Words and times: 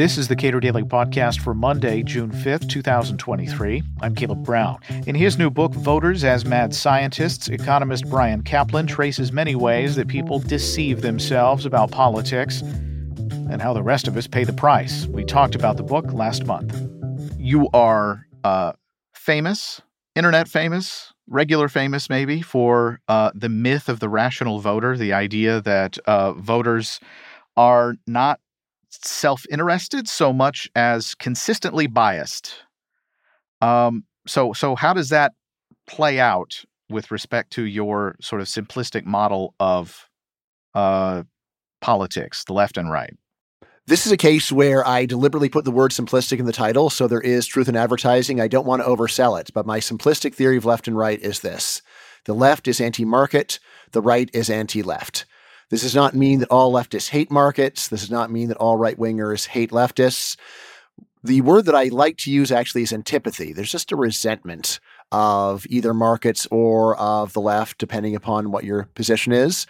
This 0.00 0.16
is 0.16 0.28
the 0.28 0.36
Cato 0.36 0.60
Daily 0.60 0.82
Podcast 0.82 1.40
for 1.40 1.52
Monday, 1.52 2.02
June 2.02 2.30
5th, 2.30 2.70
2023. 2.70 3.82
I'm 4.00 4.14
Caleb 4.14 4.42
Brown. 4.42 4.78
In 5.06 5.14
his 5.14 5.36
new 5.36 5.50
book, 5.50 5.74
Voters 5.74 6.24
as 6.24 6.46
Mad 6.46 6.74
Scientists, 6.74 7.48
economist 7.48 8.08
Bryan 8.08 8.42
Caplan 8.42 8.88
traces 8.88 9.30
many 9.30 9.54
ways 9.54 9.96
that 9.96 10.08
people 10.08 10.38
deceive 10.38 11.02
themselves 11.02 11.66
about 11.66 11.90
politics 11.90 12.62
and 12.62 13.60
how 13.60 13.74
the 13.74 13.82
rest 13.82 14.08
of 14.08 14.16
us 14.16 14.26
pay 14.26 14.44
the 14.44 14.54
price. 14.54 15.04
We 15.06 15.22
talked 15.22 15.54
about 15.54 15.76
the 15.76 15.82
book 15.82 16.12
last 16.14 16.46
month. 16.46 16.74
You 17.38 17.68
are 17.74 18.26
uh, 18.42 18.72
famous, 19.12 19.82
internet 20.14 20.48
famous, 20.48 21.12
regular 21.26 21.68
famous 21.68 22.08
maybe, 22.08 22.40
for 22.40 23.00
uh, 23.08 23.32
the 23.34 23.50
myth 23.50 23.90
of 23.90 24.00
the 24.00 24.08
rational 24.08 24.60
voter, 24.60 24.96
the 24.96 25.12
idea 25.12 25.60
that 25.60 25.98
uh, 26.06 26.32
voters 26.32 27.00
are 27.60 27.96
not 28.06 28.40
self 28.88 29.44
interested 29.50 30.08
so 30.08 30.32
much 30.32 30.70
as 30.74 31.14
consistently 31.14 31.86
biased. 31.86 32.54
Um, 33.60 34.04
so, 34.26 34.54
so 34.54 34.74
how 34.74 34.94
does 34.94 35.10
that 35.10 35.32
play 35.86 36.18
out 36.18 36.64
with 36.88 37.10
respect 37.10 37.52
to 37.52 37.64
your 37.64 38.16
sort 38.22 38.40
of 38.40 38.46
simplistic 38.46 39.04
model 39.04 39.54
of 39.60 40.08
uh, 40.74 41.22
politics, 41.82 42.44
the 42.44 42.54
left 42.54 42.78
and 42.78 42.90
right? 42.90 43.14
This 43.86 44.06
is 44.06 44.12
a 44.12 44.16
case 44.16 44.50
where 44.50 44.86
I 44.86 45.04
deliberately 45.04 45.50
put 45.50 45.66
the 45.66 45.70
word 45.70 45.90
simplistic 45.90 46.38
in 46.38 46.46
the 46.46 46.52
title, 46.52 46.88
so 46.88 47.06
there 47.06 47.20
is 47.20 47.46
truth 47.46 47.68
in 47.68 47.76
advertising. 47.76 48.40
I 48.40 48.48
don't 48.48 48.66
want 48.66 48.80
to 48.80 48.88
oversell 48.88 49.38
it, 49.38 49.50
but 49.52 49.66
my 49.66 49.80
simplistic 49.80 50.34
theory 50.34 50.56
of 50.56 50.64
left 50.64 50.88
and 50.88 50.96
right 50.96 51.20
is 51.20 51.40
this 51.40 51.82
the 52.24 52.34
left 52.34 52.68
is 52.68 52.80
anti 52.80 53.04
market, 53.04 53.58
the 53.92 54.00
right 54.00 54.30
is 54.32 54.48
anti 54.48 54.82
left. 54.82 55.26
This 55.70 55.82
does 55.82 55.94
not 55.94 56.14
mean 56.14 56.40
that 56.40 56.50
all 56.50 56.72
leftists 56.72 57.10
hate 57.10 57.30
markets. 57.30 57.88
This 57.88 58.00
does 58.00 58.10
not 58.10 58.30
mean 58.30 58.48
that 58.48 58.56
all 58.56 58.76
right 58.76 58.98
wingers 58.98 59.46
hate 59.46 59.70
leftists. 59.70 60.36
The 61.22 61.42
word 61.42 61.66
that 61.66 61.74
I 61.74 61.84
like 61.84 62.16
to 62.18 62.30
use 62.30 62.50
actually 62.50 62.82
is 62.82 62.92
antipathy. 62.92 63.52
There's 63.52 63.70
just 63.70 63.92
a 63.92 63.96
resentment 63.96 64.80
of 65.12 65.66
either 65.68 65.94
markets 65.94 66.46
or 66.50 66.96
of 66.96 67.32
the 67.34 67.40
left, 67.40 67.78
depending 67.78 68.16
upon 68.16 68.50
what 68.50 68.64
your 68.64 68.84
position 68.94 69.32
is. 69.32 69.66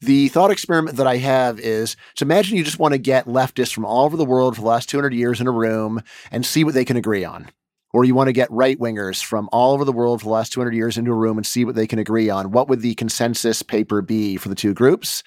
The 0.00 0.28
thought 0.28 0.50
experiment 0.50 0.96
that 0.96 1.06
I 1.06 1.16
have 1.18 1.58
is 1.60 1.96
to 2.16 2.24
imagine 2.24 2.56
you 2.56 2.64
just 2.64 2.78
want 2.78 2.92
to 2.92 2.98
get 2.98 3.26
leftists 3.26 3.72
from 3.72 3.84
all 3.84 4.04
over 4.04 4.16
the 4.16 4.24
world 4.24 4.56
for 4.56 4.62
the 4.62 4.68
last 4.68 4.88
200 4.88 5.14
years 5.14 5.40
in 5.40 5.46
a 5.46 5.52
room 5.52 6.02
and 6.30 6.44
see 6.44 6.64
what 6.64 6.74
they 6.74 6.84
can 6.84 6.96
agree 6.96 7.24
on 7.24 7.48
or 7.92 8.04
you 8.04 8.14
want 8.14 8.28
to 8.28 8.32
get 8.32 8.50
right 8.50 8.78
wingers 8.78 9.22
from 9.22 9.48
all 9.52 9.72
over 9.72 9.84
the 9.84 9.92
world 9.92 10.20
for 10.20 10.24
the 10.24 10.32
last 10.32 10.52
200 10.52 10.74
years 10.74 10.96
into 10.96 11.12
a 11.12 11.16
room 11.16 11.36
and 11.36 11.46
see 11.46 11.64
what 11.64 11.74
they 11.74 11.86
can 11.86 11.98
agree 11.98 12.30
on, 12.30 12.50
what 12.50 12.68
would 12.68 12.80
the 12.80 12.94
consensus 12.94 13.62
paper 13.62 14.00
be 14.00 14.36
for 14.36 14.48
the 14.48 14.54
two 14.54 14.72
groups? 14.74 15.22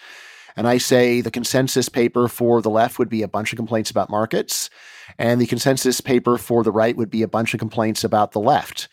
And 0.56 0.68
I 0.68 0.78
say 0.78 1.22
the 1.22 1.32
consensus 1.32 1.90
paper 1.90 2.28
for 2.28 2.62
the 2.62 2.70
left 2.70 2.98
would 2.98 3.10
be 3.10 3.22
a 3.22 3.28
bunch 3.28 3.52
of 3.52 3.58
complaints 3.58 3.92
about 3.92 4.10
markets, 4.10 4.70
and 5.20 5.40
the 5.40 5.48
consensus 5.48 6.02
paper 6.02 6.38
for 6.38 6.64
the 6.64 6.72
right 6.72 6.96
would 6.96 7.10
be 7.10 7.22
a 7.22 7.28
bunch 7.28 7.54
of 7.54 7.60
complaints 7.60 8.04
about 8.04 8.32
the 8.32 8.40
left. 8.40 8.88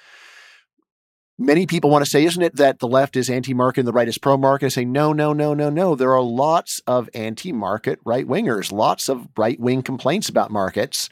Many 1.39 1.67
people 1.67 1.89
want 1.89 2.05
to 2.05 2.11
say, 2.11 2.25
isn't 2.25 2.43
it 2.43 2.57
that 2.57 2.79
the 2.79 2.89
left 2.89 3.17
is 3.17 3.31
anti 3.31 3.55
market 3.55 3.81
and 3.81 3.89
the 3.89 3.93
right 3.93 4.09
is 4.09 4.19
pro 4.19 4.37
market? 4.37 4.67
I 4.67 4.69
say, 4.69 4.85
no, 4.85 5.13
no, 5.13 5.33
no, 5.33 5.55
no, 5.55 5.71
no. 5.71 5.95
There 5.95 6.13
are 6.13 6.21
lots 6.21 6.81
of 6.87 7.09
anti 7.15 7.53
market 7.53 7.99
right 8.05 8.27
wingers, 8.27 8.71
lots 8.71 9.09
of 9.09 9.27
right 9.37 9.59
wing 9.59 9.83
complaints 9.83 10.29
about 10.29 10.51
markets. 10.51 11.09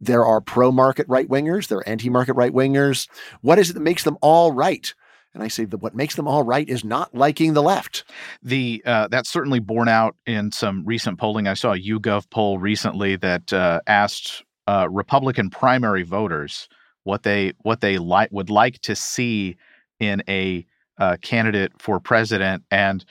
There 0.00 0.24
are 0.24 0.40
pro 0.40 0.72
market 0.72 1.06
right 1.08 1.28
wingers, 1.28 1.68
there 1.68 1.78
are 1.78 1.88
anti 1.88 2.08
market 2.08 2.34
right 2.34 2.52
wingers. 2.52 3.08
What 3.42 3.58
is 3.58 3.70
it 3.70 3.74
that 3.74 3.80
makes 3.80 4.04
them 4.04 4.16
all 4.22 4.52
right? 4.52 4.92
And 5.32 5.42
I 5.42 5.48
say 5.48 5.64
that 5.64 5.78
what 5.78 5.94
makes 5.94 6.16
them 6.16 6.26
all 6.26 6.42
right 6.42 6.68
is 6.68 6.84
not 6.84 7.14
liking 7.14 7.52
the 7.52 7.62
left. 7.62 8.04
The 8.42 8.82
uh, 8.84 9.08
that's 9.08 9.30
certainly 9.30 9.60
borne 9.60 9.88
out 9.88 10.16
in 10.26 10.50
some 10.50 10.84
recent 10.84 11.18
polling. 11.18 11.46
I 11.46 11.54
saw 11.54 11.72
a 11.72 11.78
YouGov 11.78 12.30
poll 12.30 12.58
recently 12.58 13.16
that 13.16 13.52
uh, 13.52 13.80
asked 13.86 14.42
uh, 14.66 14.88
Republican 14.90 15.50
primary 15.50 16.02
voters 16.02 16.68
what 17.04 17.22
they 17.22 17.52
what 17.62 17.80
they 17.80 17.98
like 17.98 18.30
would 18.32 18.50
like 18.50 18.80
to 18.80 18.96
see 18.96 19.56
in 20.00 20.22
a 20.28 20.66
uh, 20.98 21.16
candidate 21.22 21.72
for 21.78 22.00
president, 22.00 22.64
and 22.70 23.04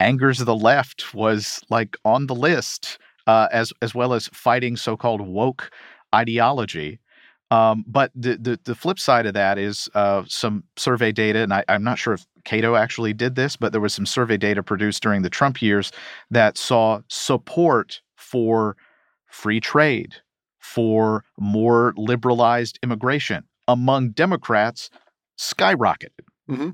angers 0.00 0.40
of 0.40 0.46
the 0.46 0.56
left 0.56 1.14
was 1.14 1.60
like 1.68 1.96
on 2.04 2.26
the 2.26 2.34
list, 2.34 2.98
uh, 3.26 3.48
as 3.52 3.72
as 3.82 3.94
well 3.94 4.14
as 4.14 4.28
fighting 4.28 4.76
so-called 4.76 5.20
woke 5.20 5.70
ideology. 6.16 6.98
Um, 7.50 7.84
but 7.86 8.10
the, 8.14 8.36
the, 8.36 8.58
the 8.64 8.74
flip 8.74 8.98
side 8.98 9.26
of 9.26 9.34
that 9.34 9.56
is 9.56 9.88
uh, 9.94 10.24
some 10.26 10.64
survey 10.76 11.12
data, 11.12 11.40
and 11.40 11.54
I, 11.54 11.64
am 11.68 11.84
not 11.84 11.98
sure 11.98 12.14
if 12.14 12.26
Cato 12.44 12.74
actually 12.74 13.12
did 13.12 13.36
this, 13.36 13.56
but 13.56 13.70
there 13.70 13.80
was 13.80 13.94
some 13.94 14.06
survey 14.06 14.36
data 14.36 14.62
produced 14.64 15.02
during 15.02 15.22
the 15.22 15.30
Trump 15.30 15.62
years 15.62 15.92
that 16.30 16.58
saw 16.58 17.00
support 17.08 18.00
for 18.16 18.76
free 19.26 19.60
trade, 19.60 20.16
for 20.58 21.24
more 21.38 21.94
liberalized 21.96 22.78
immigration 22.82 23.44
among 23.68 24.10
Democrats 24.10 24.90
skyrocketed. 25.38 26.24
Mm-hmm. 26.50 26.70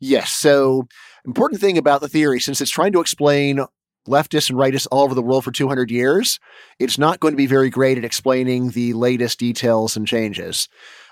Yes. 0.00 0.30
So, 0.30 0.86
important 1.24 1.60
thing 1.60 1.78
about 1.78 2.02
the 2.02 2.08
theory, 2.08 2.40
since 2.40 2.60
it's 2.60 2.70
trying 2.70 2.92
to 2.92 3.00
explain 3.00 3.64
leftists 4.08 4.50
and 4.50 4.58
rightists 4.58 4.86
all 4.90 5.02
over 5.02 5.14
the 5.14 5.22
world 5.22 5.44
for 5.44 5.50
200 5.50 5.90
years, 5.90 6.38
it's 6.78 6.98
not 6.98 7.20
going 7.20 7.32
to 7.32 7.36
be 7.36 7.46
very 7.46 7.70
great 7.70 7.98
at 7.98 8.04
explaining 8.04 8.70
the 8.70 8.92
latest 8.92 9.38
details 9.38 9.96
and 9.96 10.06
changes. 10.06 10.68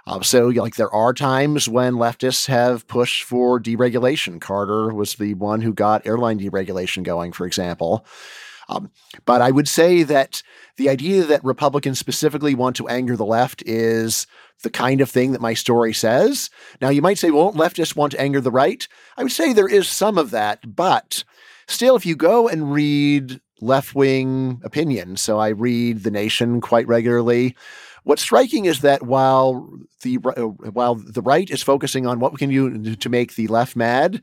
Uh, 0.06 0.20
so, 0.20 0.48
like, 0.48 0.75
there 0.75 0.92
are 0.92 1.12
times 1.12 1.69
when 1.69 1.94
leftists 1.94 2.48
have 2.48 2.86
pushed 2.88 3.22
for 3.22 3.60
deregulation. 3.60 4.41
Carter 4.41 4.92
was 4.92 5.14
the 5.14 5.34
one 5.34 5.60
who 5.60 5.72
got 5.72 6.06
airline 6.06 6.41
deregulation 6.41 7.04
going, 7.04 7.32
for 7.32 7.47
example. 7.47 8.04
Um, 8.69 8.91
but 9.25 9.41
I 9.42 9.50
would 9.50 9.69
say 9.69 10.02
that 10.02 10.42
the 10.76 10.88
idea 10.88 11.25
that 11.25 11.44
Republicans 11.44 11.98
specifically 11.98 12.54
want 12.54 12.76
to 12.76 12.88
anger 12.88 13.16
the 13.16 13.25
left 13.25 13.62
is 13.66 14.26
the 14.62 14.70
kind 14.70 15.00
of 15.00 15.10
thing 15.10 15.32
that 15.32 15.41
my 15.41 15.54
story 15.54 15.92
says. 15.92 16.50
Now, 16.81 16.88
you 16.88 17.02
might 17.02 17.19
say, 17.19 17.31
well, 17.31 17.52
leftists 17.52 17.97
want 17.97 18.12
to 18.12 18.20
anger 18.20 18.41
the 18.41 18.50
right? 18.50 18.86
I 19.16 19.22
would 19.22 19.32
say 19.32 19.52
there 19.52 19.69
is 19.69 19.88
some 19.88 20.19
of 20.19 20.31
that, 20.31 20.75
but 20.75 21.25
Still, 21.72 21.97
if 21.97 22.05
you 22.05 22.16
go 22.16 22.49
and 22.49 22.71
read 22.71 23.41
left 23.62 23.94
wing 23.94 24.60
opinion, 24.62 25.16
so 25.16 25.38
I 25.38 25.49
read 25.49 26.03
The 26.03 26.10
Nation 26.10 26.60
quite 26.60 26.87
regularly. 26.87 27.56
What's 28.05 28.21
striking 28.21 28.66
is 28.66 28.81
that 28.81 29.05
while 29.05 29.71
the 30.03 30.19
uh, 30.37 30.43
while 30.43 30.97
the 30.97 31.22
right 31.22 31.49
is 31.49 31.62
focusing 31.62 32.06
on 32.06 32.21
what 32.21 32.32
we 32.32 32.37
can 32.37 32.50
do 32.50 32.94
to 32.94 33.09
make 33.09 33.37
the 33.37 33.47
left 33.47 33.75
mad, 33.75 34.21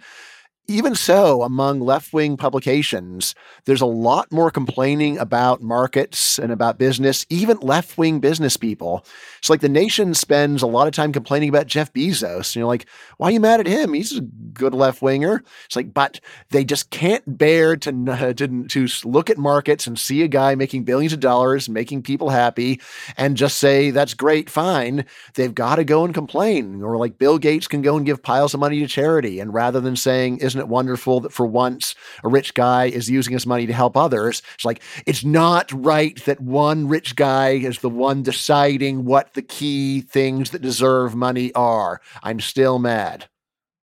even 0.70 0.94
so, 0.94 1.42
among 1.42 1.80
left 1.80 2.14
wing 2.14 2.38
publications, 2.38 3.34
there's 3.66 3.82
a 3.82 3.88
lot 3.88 4.32
more 4.32 4.52
complaining 4.52 5.18
about 5.18 5.64
markets 5.64 6.38
and 6.38 6.52
about 6.52 6.78
business, 6.78 7.26
even 7.30 7.58
left 7.58 7.98
wing 7.98 8.20
business 8.20 8.56
people. 8.56 9.04
It's 9.40 9.50
like 9.50 9.62
the 9.62 9.70
nation 9.70 10.14
spends 10.14 10.62
a 10.62 10.68
lot 10.68 10.88
of 10.88 10.94
time 10.94 11.12
complaining 11.12 11.50
about 11.50 11.66
Jeff 11.66 11.92
Bezos. 11.92 12.50
And 12.50 12.58
you're 12.58 12.68
like, 12.68 12.86
why 13.18 13.30
are 13.30 13.32
you 13.32 13.40
mad 13.40 13.60
at 13.60 13.68
him? 13.68 13.94
He's 13.94 14.16
a 14.16 14.22
good 14.22 14.76
left 14.76 15.02
winger. 15.02 15.44
It's 15.66 15.76
like, 15.76 15.92
but 15.94 16.20
they 16.52 16.64
just 16.64 16.92
can't 16.92 17.24
bear 17.38 17.76
to, 17.78 18.34
to, 18.38 18.68
to 18.68 18.88
look 19.06 19.32
at 19.32 19.40
markets 19.40 19.88
and 19.88 19.98
see 19.98 20.22
a 20.22 20.28
guy 20.28 20.54
making 20.54 20.84
billions 20.84 21.14
of 21.14 21.20
dollars, 21.20 21.68
making 21.68 22.04
people 22.04 22.30
happy, 22.30 22.80
and 23.18 23.38
just 23.38 23.58
say, 23.58 23.90
that's 23.90 24.14
great, 24.14 24.52
fine. 24.52 25.06
They've 25.34 25.56
got 25.56 25.78
to 25.78 25.84
go 25.84 26.06
and 26.06 26.14
complain. 26.14 26.84
Or 26.84 26.98
like 26.98 27.18
Bill 27.18 27.40
Gates 27.40 27.68
can 27.68 27.82
go 27.82 27.98
and 27.98 28.06
give 28.06 28.22
piles 28.22 28.54
of 28.54 28.60
money 28.60 28.80
to 28.82 28.88
charity. 28.88 29.40
And 29.40 29.52
rather 29.52 29.80
than 29.80 29.96
saying, 29.96 30.38
isn't 30.38 30.59
isn't 30.60 30.68
it 30.68 30.72
wonderful 30.72 31.22
that 31.22 31.32
for 31.32 31.46
once 31.46 31.96
a 32.24 32.28
rich 32.28 32.54
guy 32.54 32.86
is 32.86 33.10
using 33.10 33.34
his 33.34 33.48
money 33.48 33.66
to 33.66 33.74
help 33.74 33.96
others? 33.96 34.42
It's 34.56 34.66
like, 34.66 34.82
it's 35.06 35.24
not 35.24 35.72
right 35.72 36.24
that 36.26 36.42
one 36.42 36.88
rich 36.88 37.16
guy 37.16 37.52
is 37.52 37.80
the 37.80 37.90
one 37.90 38.24
deciding 38.24 39.06
what 39.06 39.34
the 39.36 39.42
key 39.42 40.02
things 40.02 40.50
that 40.52 40.62
deserve 40.62 41.16
money 41.16 41.54
are. 41.54 42.02
I'm 42.22 42.42
still 42.42 42.78
mad. 42.78 43.30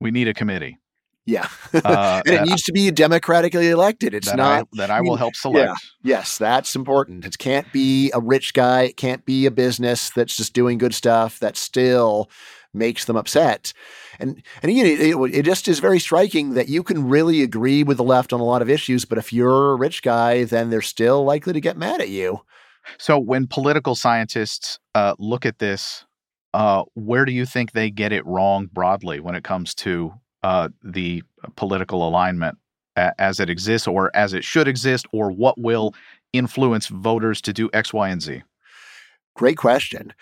We 0.02 0.12
need 0.12 0.28
a 0.28 0.34
committee. 0.34 0.80
Yeah. 1.26 1.48
Uh, 1.74 2.22
and 2.28 2.36
it 2.36 2.42
needs 2.44 2.64
to 2.64 2.74
be 2.74 2.92
democratically 2.92 3.70
elected. 3.70 4.14
It's 4.14 4.28
that 4.28 4.36
not 4.36 4.64
I, 4.64 4.78
that 4.78 4.92
I 4.92 5.02
will 5.02 5.16
help 5.16 5.36
select. 5.36 5.70
Yeah. 6.04 6.18
Yes, 6.18 6.38
that's 6.38 6.76
important. 6.76 7.26
It 7.26 7.38
can't 7.38 7.72
be 7.72 8.12
a 8.14 8.20
rich 8.20 8.54
guy. 8.54 8.84
It 8.84 8.98
can't 8.98 9.26
be 9.26 9.46
a 9.46 9.52
business 9.52 10.12
that's 10.12 10.36
just 10.36 10.54
doing 10.54 10.78
good 10.78 10.94
stuff 10.94 11.40
that 11.40 11.56
still 11.58 12.30
makes 12.76 13.06
them 13.06 13.16
upset. 13.16 13.74
And 14.20 14.42
and 14.62 14.72
you 14.72 14.84
know, 14.84 15.26
it, 15.26 15.36
it, 15.36 15.44
just 15.44 15.68
is 15.68 15.80
very 15.80 16.00
striking 16.00 16.54
that 16.54 16.70
you 16.70 16.84
can 16.84 17.08
really 17.08 17.42
agree 17.42 17.84
with 17.84 17.98
the 17.98 18.04
left 18.04 18.34
on 18.34 18.40
a 18.40 18.46
lot 18.46 18.62
of 18.62 18.70
issues, 18.70 19.06
but 19.06 19.18
if 19.18 19.34
you're 19.34 19.72
a 19.72 19.76
rich 19.76 20.02
guy, 20.02 20.44
then 20.44 20.70
they're 20.70 20.82
still 20.82 21.24
likely 21.24 21.54
to 21.54 21.62
get 21.62 21.78
mad 21.78 22.02
at 22.02 22.10
you. 22.10 22.42
So 22.98 23.18
when 23.18 23.48
political 23.48 23.96
scientists 23.96 24.80
uh, 24.94 25.16
look 25.18 25.46
at 25.46 25.60
this, 25.60 26.06
uh, 26.54 26.84
where 26.94 27.26
do 27.26 27.32
you 27.32 27.46
think 27.46 27.72
they 27.72 27.90
get 27.90 28.12
it 28.12 28.26
wrong 28.26 28.70
broadly 28.72 29.20
when 29.20 29.36
it 29.36 29.44
comes 29.44 29.74
to 29.76 30.14
uh, 30.44 30.70
the 30.84 31.24
political 31.56 32.08
alignment 32.08 32.58
as 32.96 33.40
it 33.40 33.50
exists, 33.50 33.88
or 33.88 34.10
as 34.16 34.34
it 34.34 34.44
should 34.44 34.68
exist, 34.68 35.06
or 35.12 35.30
what 35.32 35.60
will 35.60 35.94
influence 36.32 36.88
voters 36.88 37.42
to 37.42 37.52
do 37.52 37.70
X, 37.74 37.92
Y, 37.94 38.08
and 38.08 38.22
Z? 38.22 38.44
Great 39.36 39.58
question 39.58 40.14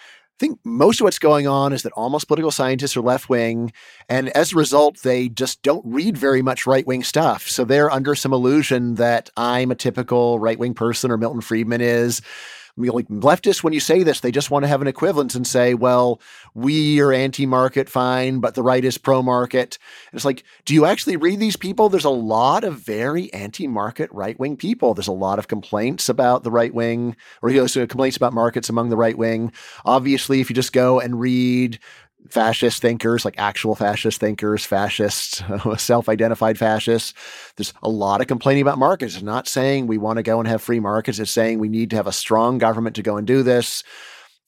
think 0.44 0.60
most 0.66 1.00
of 1.00 1.06
what's 1.06 1.20
going 1.20 1.48
on 1.48 1.72
is 1.72 1.84
that 1.84 1.94
almost 1.94 2.28
political 2.28 2.52
scientists 2.52 2.98
are 2.98 3.02
left 3.02 3.30
wing, 3.30 3.72
and 4.10 4.28
as 4.30 4.52
a 4.52 4.58
result, 4.58 5.02
they 5.02 5.30
just 5.30 5.62
don't 5.62 5.86
read 5.86 6.18
very 6.18 6.42
much 6.42 6.68
right 6.68 6.86
wing 6.86 7.02
stuff. 7.02 7.48
So 7.48 7.64
they're 7.64 7.90
under 7.90 8.14
some 8.14 8.34
illusion 8.34 8.96
that 8.96 9.30
I'm 9.38 9.72
a 9.72 9.76
typical 9.76 10.40
right 10.40 10.60
wing 10.60 10.74
person 10.74 11.12
or 11.12 11.18
Milton 11.18 11.40
Friedman 11.40 11.80
is. 11.80 12.22
Like 12.76 13.08
leftists, 13.08 13.64
when 13.64 13.74
you 13.74 13.80
say 13.80 14.02
this, 14.02 14.22
they 14.22 14.32
just 14.32 14.50
want 14.50 14.64
to 14.64 14.68
have 14.68 14.82
an 14.82 14.88
equivalence 14.88 15.36
and 15.36 15.46
say, 15.46 15.76
well, 15.76 16.20
we 16.56 17.00
are 17.02 17.14
anti 17.14 17.46
market, 17.46 17.88
fine, 17.88 18.40
but 18.40 18.56
the 18.56 18.64
right 18.64 18.84
is 18.84 18.98
pro 18.98 19.22
market. 19.22 19.78
It's 20.12 20.26
like, 20.26 20.44
do 20.66 20.74
you 20.74 20.86
actually 20.86 21.18
read 21.18 21.40
these 21.40 21.56
people? 21.56 21.90
There's 21.90 22.04
a 22.04 22.10
lot 22.10 22.64
of 22.64 22.80
very 22.80 23.32
anti 23.32 23.68
market 23.68 24.10
right 24.12 24.40
wing 24.40 24.58
people. 24.58 24.96
There's 24.96 25.08
a 25.08 25.12
lot 25.12 25.38
of 25.38 25.48
complaints 25.48 26.10
about 26.10 26.44
the 26.44 26.50
right 26.50 26.74
wing, 26.74 27.16
or 27.44 27.52
you 27.52 27.62
know, 27.62 27.88
complaints 27.88 28.18
about 28.18 28.34
markets 28.34 28.70
among 28.70 28.90
the 28.90 28.98
right 28.98 29.18
wing. 29.18 29.52
Obviously, 29.86 30.42
if 30.42 30.50
you 30.50 30.56
just 30.56 30.74
go 30.74 31.00
and 31.00 31.20
read 31.20 31.78
fascist 32.30 32.82
thinkers, 32.82 33.26
like 33.26 33.36
actual 33.38 33.76
fascist 33.76 34.20
thinkers, 34.20 34.66
fascists, 34.66 35.44
self 35.78 36.10
identified 36.10 36.58
fascists. 36.58 37.14
There's 37.56 37.74
a 37.84 37.90
lot 37.90 38.22
of 38.22 38.28
complaining 38.28 38.62
about 38.62 38.78
markets. 38.78 39.16
It's 39.16 39.24
not 39.24 39.48
saying 39.48 39.88
we 39.88 39.98
want 39.98 40.18
to 40.18 40.24
go 40.24 40.40
and 40.40 40.48
have 40.48 40.62
free 40.62 40.80
markets. 40.80 41.20
It's 41.20 41.32
saying 41.32 41.60
we 41.60 41.70
need 41.70 41.90
to 41.92 41.96
have 41.96 42.08
a 42.08 42.12
strong 42.12 42.58
government 42.58 42.96
to 42.96 43.04
go 43.04 43.18
and 43.18 43.28
do 43.28 43.44
this. 43.44 43.84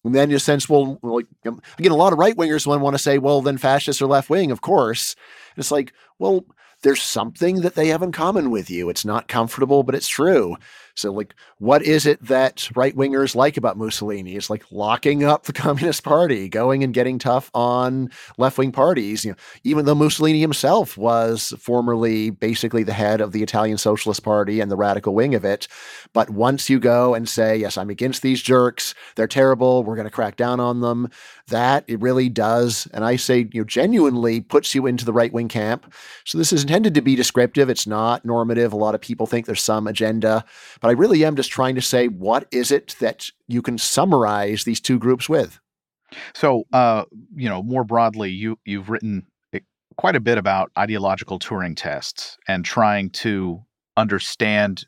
And 0.04 0.14
then, 0.14 0.30
in 0.30 0.36
a 0.36 0.40
sense, 0.40 0.70
well, 0.70 1.00
like, 1.02 1.26
um, 1.48 1.62
again, 1.80 1.92
a 1.92 1.96
lot 1.96 2.14
of 2.14 2.20
right 2.20 2.36
wingers 2.36 2.68
want 2.68 2.94
to 2.94 3.02
say, 3.02 3.18
well, 3.18 3.42
then 3.42 3.58
fascists 3.58 4.02
are 4.02 4.08
left 4.08 4.30
wing, 4.30 4.52
of 4.52 4.62
course. 4.62 5.16
And 5.56 5.62
it's 5.62 5.72
like, 5.72 5.94
well, 6.20 6.46
there's 6.84 7.02
something 7.02 7.62
that 7.62 7.74
they 7.74 7.88
have 7.88 8.04
in 8.04 8.12
common 8.12 8.52
with 8.52 8.70
you. 8.70 8.90
It's 8.90 9.06
not 9.06 9.28
comfortable, 9.28 9.82
but 9.82 9.96
it's 9.96 10.08
true. 10.08 10.56
So, 10.96 11.12
like, 11.12 11.36
what 11.60 11.84
is 11.84 12.06
it 12.06 12.24
that 12.24 12.70
right 12.76 12.96
wingers 12.96 13.36
like 13.36 13.58
about 13.58 13.78
Mussolini? 13.78 14.36
It's 14.36 14.50
like 14.50 14.64
locking 14.72 15.24
up 15.24 15.44
the 15.44 15.54
Communist 15.66 16.04
Party, 16.04 16.48
going 16.48 16.84
and 16.84 16.94
getting 16.94 17.20
tough 17.20 17.52
on 17.54 18.10
left 18.38 18.58
wing 18.58 18.72
parties. 18.72 19.26
You 19.26 19.32
know, 19.32 19.38
even 19.64 19.86
though 19.86 19.96
Mussolini 19.96 20.40
himself 20.40 20.98
was 20.98 21.54
formerly 21.60 22.30
basically 22.30 22.84
the 22.84 22.94
head 22.94 23.22
of 23.22 23.34
the 23.34 23.44
Italian 23.44 23.78
Socialist 23.78 24.24
Party 24.24 24.62
and 24.62 24.72
the 24.72 24.78
radical 24.78 25.14
wing 25.14 25.36
of 25.36 25.44
it, 25.44 25.68
but 26.14 26.30
once 26.30 26.70
you 26.70 26.80
go 26.80 27.14
and 27.14 27.28
say, 27.28 27.58
"Yes, 27.58 27.78
I'm 27.78 27.90
against 27.90 28.22
these 28.22 28.42
jerks. 28.42 28.96
They're 29.16 29.28
terrible. 29.28 29.84
We're 29.84 29.96
going 29.96 30.08
to 30.08 30.12
crack 30.12 30.38
down 30.38 30.60
on 30.60 30.80
them," 30.80 31.10
that 31.48 31.84
it 31.88 32.00
really 32.00 32.30
does, 32.30 32.88
and 32.94 33.04
I 33.04 33.18
say, 33.18 33.50
you 33.52 33.62
know, 33.62 33.66
genuinely 33.66 34.42
puts 34.42 34.74
you 34.74 34.86
into 34.88 35.04
the 35.04 35.14
right 35.14 35.34
wing 35.34 35.50
camp. 35.50 35.94
So 36.24 36.38
this 36.38 36.54
is 36.54 36.62
intended 36.64 36.94
to 36.96 37.02
be 37.02 37.16
descriptive. 37.16 37.70
It's 37.70 37.86
not 37.86 38.24
normative. 38.24 38.72
A 38.72 38.78
lot 38.78 38.96
of 38.96 39.02
people 39.02 39.28
think 39.28 39.46
there's 39.46 39.62
some 39.62 39.88
agenda 39.88 40.46
but 40.86 40.92
I 40.92 40.94
really 40.94 41.26
am 41.26 41.36
just 41.36 41.50
trying 41.50 41.74
to 41.74 41.82
say 41.82 42.10
what 42.10 42.48
is 42.52 42.70
it 42.70 42.96
that 43.00 43.32
you 43.48 43.64
can 43.64 43.80
summarize 43.80 44.66
these 44.66 44.80
two 44.80 45.00
groups 45.00 45.28
with. 45.28 45.60
So, 46.36 46.66
uh, 46.74 47.06
you 47.36 47.50
know, 47.50 47.64
more 47.64 47.84
broadly, 47.84 48.30
you 48.30 48.60
you've 48.66 48.88
written 48.92 49.26
quite 49.98 50.16
a 50.16 50.20
bit 50.20 50.38
about 50.38 50.72
ideological 50.78 51.40
Turing 51.40 51.76
tests 51.76 52.38
and 52.48 52.64
trying 52.64 53.10
to 53.12 53.64
understand, 53.98 54.86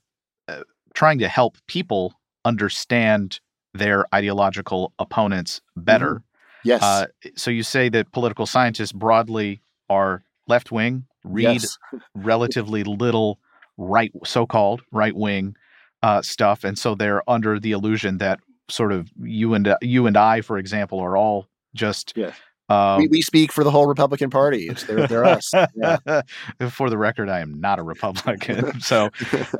uh, 0.47 0.61
trying 0.93 1.17
to 1.17 1.27
help 1.27 1.57
people 1.65 2.13
understand 2.45 3.39
their 3.73 4.05
ideological 4.13 4.93
opponents 4.99 5.61
better. 5.75 6.17
Mm-hmm. 6.17 6.67
Yes. 6.67 6.83
Uh, 6.83 7.07
so 7.35 7.49
you 7.49 7.63
say 7.63 7.89
that 7.89 8.11
political 8.11 8.45
scientists 8.45 8.91
broadly 8.91 9.63
are 9.89 10.21
left 10.47 10.71
wing, 10.71 11.05
read 11.23 11.63
yes. 11.63 11.79
relatively 12.13 12.83
little 12.83 13.39
right, 13.77 14.11
so 14.25 14.45
called 14.45 14.83
right 14.91 15.15
wing 15.15 15.55
uh, 16.03 16.21
stuff, 16.21 16.63
and 16.63 16.77
so 16.77 16.95
they're 16.95 17.27
under 17.29 17.59
the 17.59 17.71
illusion 17.71 18.17
that 18.19 18.39
sort 18.69 18.91
of 18.91 19.09
you 19.21 19.53
and 19.53 19.67
uh, 19.67 19.77
you 19.81 20.07
and 20.07 20.17
I, 20.17 20.41
for 20.41 20.57
example, 20.57 20.99
are 20.99 21.17
all 21.17 21.47
just. 21.73 22.13
Yeah. 22.15 22.33
Um, 22.69 22.99
we, 22.99 23.07
we, 23.07 23.21
speak 23.21 23.53
for 23.53 23.63
the 23.63 23.71
whole 23.71 23.87
Republican 23.87 24.29
Party. 24.29 24.67
It's 24.67 24.83
they're, 24.83 25.07
they're 25.07 25.23
us. 25.23 25.53
Yeah. 25.73 26.21
for 26.69 26.89
the 26.89 26.97
record, 26.97 27.29
I 27.29 27.39
am 27.39 27.61
not 27.61 27.79
a 27.79 27.81
Republican. 27.81 28.81
so, 28.81 29.05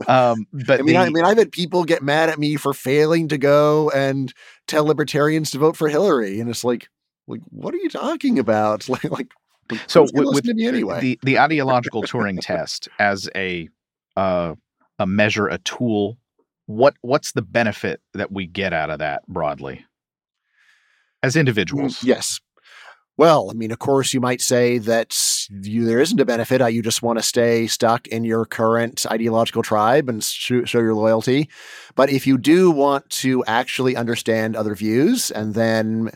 um, 0.10 0.46
but 0.52 0.82
I 0.82 0.84
mean, 0.84 0.96
the, 0.96 0.98
I 0.98 1.10
mean, 1.10 1.24
I've 1.24 1.38
had 1.38 1.54
people 1.54 1.86
get 1.86 2.04
mad 2.04 2.28
at 2.28 2.38
me 2.38 2.58
for 2.58 2.74
failing 2.74 3.30
to 3.30 3.38
go 3.38 3.90
and 3.92 4.34
tell 4.68 4.84
libertarians 4.84 5.52
to 5.52 5.58
vote 5.58 5.78
for 5.78 5.88
Hillary, 5.88 6.42
and 6.42 6.50
it's 6.50 6.66
like, 6.66 6.90
like, 7.28 7.40
what 7.46 7.74
are 7.74 7.78
you 7.78 7.90
talking 7.90 8.40
about? 8.40 8.90
like, 8.90 9.10
like, 9.10 9.32
so 9.88 10.02
with, 10.14 10.44
with 10.44 10.50
anyway. 10.50 11.00
the 11.00 11.20
the 11.24 11.40
ideological 11.40 12.04
Turing 12.04 12.40
test 12.42 12.90
as 13.00 13.30
a 13.38 13.70
uh, 14.18 14.56
a 15.00 15.08
measure, 15.08 15.48
a 15.48 15.60
tool 15.60 16.18
what 16.68 16.96
what's 17.02 17.32
the 17.32 17.42
benefit 17.42 18.02
that 18.14 18.32
we 18.32 18.46
get 18.46 18.74
out 18.74 18.90
of 18.90 19.00
that 19.00 19.28
broadly 19.28 19.86
as 21.24 21.36
mm, 21.36 21.40
individuals? 21.40 22.04
Yes. 22.04 22.40
Well, 23.18 23.50
I 23.50 23.54
mean, 23.56 23.72
of 23.72 23.80
course, 23.80 24.14
you 24.14 24.22
might 24.22 24.42
say 24.42 24.78
that 24.78 25.18
you, 25.50 25.86
there 25.86 26.00
isn't 26.00 26.20
a 26.20 26.26
benefit. 26.26 26.62
Uh, 26.62 26.68
you 26.68 26.84
just 26.84 27.02
want 27.02 27.18
to 27.18 27.24
stay 27.24 27.66
stuck 27.66 28.08
in 28.08 28.24
your 28.24 28.46
current 28.46 29.08
ideological 29.10 29.64
tribe 29.64 30.08
and 30.08 30.24
sh- 30.24 30.66
show 30.66 30.80
your 30.80 30.94
loyalty. 30.94 31.50
But 31.96 32.12
if 32.12 32.28
you 32.28 32.38
do 32.38 32.70
want 32.70 33.10
to 33.10 33.44
actually 33.46 33.96
understand 33.96 34.56
other 34.56 34.76
views 34.76 35.32
and 35.32 35.56
then 35.56 36.12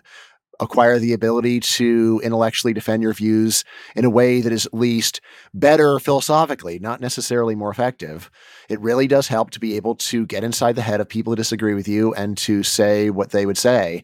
acquire 0.61 0.99
the 0.99 1.11
ability 1.11 1.59
to 1.59 2.21
intellectually 2.23 2.73
defend 2.73 3.03
your 3.03 3.13
views 3.13 3.65
in 3.95 4.05
a 4.05 4.09
way 4.09 4.39
that 4.39 4.53
is 4.53 4.65
at 4.67 4.73
least 4.73 5.19
better 5.53 5.99
philosophically, 5.99 6.79
not 6.79 7.01
necessarily 7.01 7.55
more 7.55 7.71
effective. 7.71 8.29
It 8.69 8.79
really 8.79 9.07
does 9.07 9.27
help 9.27 9.49
to 9.51 9.59
be 9.59 9.75
able 9.75 9.95
to 9.95 10.25
get 10.25 10.43
inside 10.43 10.75
the 10.75 10.81
head 10.81 11.01
of 11.01 11.09
people 11.09 11.31
who 11.31 11.35
disagree 11.35 11.73
with 11.73 11.87
you 11.87 12.13
and 12.13 12.37
to 12.39 12.63
say 12.63 13.09
what 13.09 13.31
they 13.31 13.45
would 13.45 13.57
say. 13.57 14.03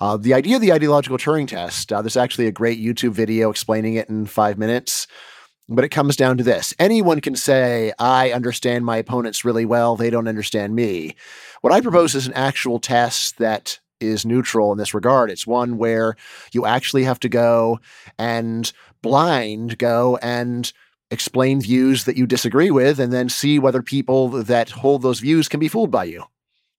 Uh, 0.00 0.16
the 0.16 0.34
idea 0.34 0.56
of 0.56 0.60
the 0.60 0.72
ideological 0.72 1.16
Turing 1.16 1.46
test, 1.46 1.92
uh, 1.92 2.02
there's 2.02 2.16
actually 2.16 2.48
a 2.48 2.52
great 2.52 2.80
YouTube 2.80 3.12
video 3.12 3.50
explaining 3.50 3.94
it 3.94 4.08
in 4.08 4.26
five 4.26 4.58
minutes. 4.58 5.06
But 5.68 5.84
it 5.84 5.90
comes 5.90 6.16
down 6.16 6.36
to 6.38 6.44
this 6.44 6.74
anyone 6.78 7.20
can 7.20 7.36
say, 7.36 7.92
I 7.98 8.32
understand 8.32 8.84
my 8.84 8.96
opponents 8.96 9.44
really 9.44 9.64
well, 9.64 9.96
they 9.96 10.10
don't 10.10 10.26
understand 10.28 10.74
me. 10.74 11.14
What 11.60 11.72
I 11.72 11.80
propose 11.80 12.16
is 12.16 12.26
an 12.26 12.32
actual 12.32 12.80
test 12.80 13.38
that 13.38 13.78
is 14.02 14.26
neutral 14.26 14.72
in 14.72 14.78
this 14.78 14.94
regard. 14.94 15.30
It's 15.30 15.46
one 15.46 15.78
where 15.78 16.16
you 16.52 16.66
actually 16.66 17.04
have 17.04 17.20
to 17.20 17.28
go 17.28 17.80
and 18.18 18.70
blind 19.00 19.78
go 19.78 20.18
and 20.22 20.72
explain 21.10 21.60
views 21.60 22.04
that 22.04 22.16
you 22.16 22.26
disagree 22.26 22.70
with 22.70 22.98
and 22.98 23.12
then 23.12 23.28
see 23.28 23.58
whether 23.58 23.82
people 23.82 24.28
that 24.28 24.70
hold 24.70 25.02
those 25.02 25.20
views 25.20 25.48
can 25.48 25.60
be 25.60 25.68
fooled 25.68 25.90
by 25.90 26.04
you. 26.04 26.24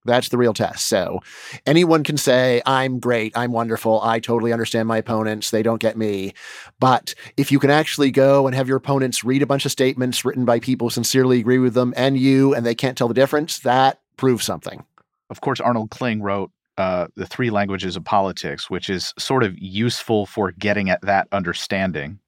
That's 0.06 0.30
the 0.30 0.38
real 0.38 0.54
test. 0.54 0.88
So 0.88 1.22
anyone 1.66 2.04
can 2.04 2.18
say, 2.18 2.62
I'm 2.66 3.00
great, 3.00 3.38
I'm 3.38 3.52
wonderful, 3.52 4.02
I 4.02 4.20
totally 4.20 4.52
understand 4.52 4.88
my 4.88 4.98
opponents, 4.98 5.52
they 5.52 5.64
don't 5.64 5.80
get 5.80 5.98
me. 5.98 6.34
But 6.80 7.16
if 7.38 7.52
you 7.52 7.60
can 7.60 7.70
actually 7.70 8.12
go 8.12 8.46
and 8.46 8.56
have 8.56 8.68
your 8.68 8.78
opponents 8.78 9.24
read 9.24 9.42
a 9.42 9.48
bunch 9.48 9.66
of 9.66 9.72
statements 9.72 10.26
written 10.26 10.46
by 10.46 10.60
people 10.60 10.88
who 10.88 10.92
sincerely 10.92 11.40
agree 11.40 11.60
with 11.60 11.74
them 11.74 11.94
and 11.96 12.18
you, 12.18 12.54
and 12.54 12.66
they 12.66 12.76
can't 12.76 12.98
tell 12.98 13.08
the 13.08 13.14
difference, 13.14 13.60
that 13.60 14.02
proves 14.18 14.44
something. 14.44 14.84
Of 15.30 15.42
course, 15.42 15.62
Arnold 15.62 15.90
Kling 15.90 16.22
wrote 16.22 16.52
uh, 16.78 17.08
the 17.16 17.26
three 17.26 17.50
languages 17.50 17.96
of 17.96 18.04
politics, 18.04 18.70
which 18.70 18.90
is 18.90 19.14
sort 19.18 19.44
of 19.44 19.58
useful 19.58 20.26
for 20.26 20.52
getting 20.52 20.90
at 20.90 21.02
that 21.02 21.28
understanding. 21.32 22.20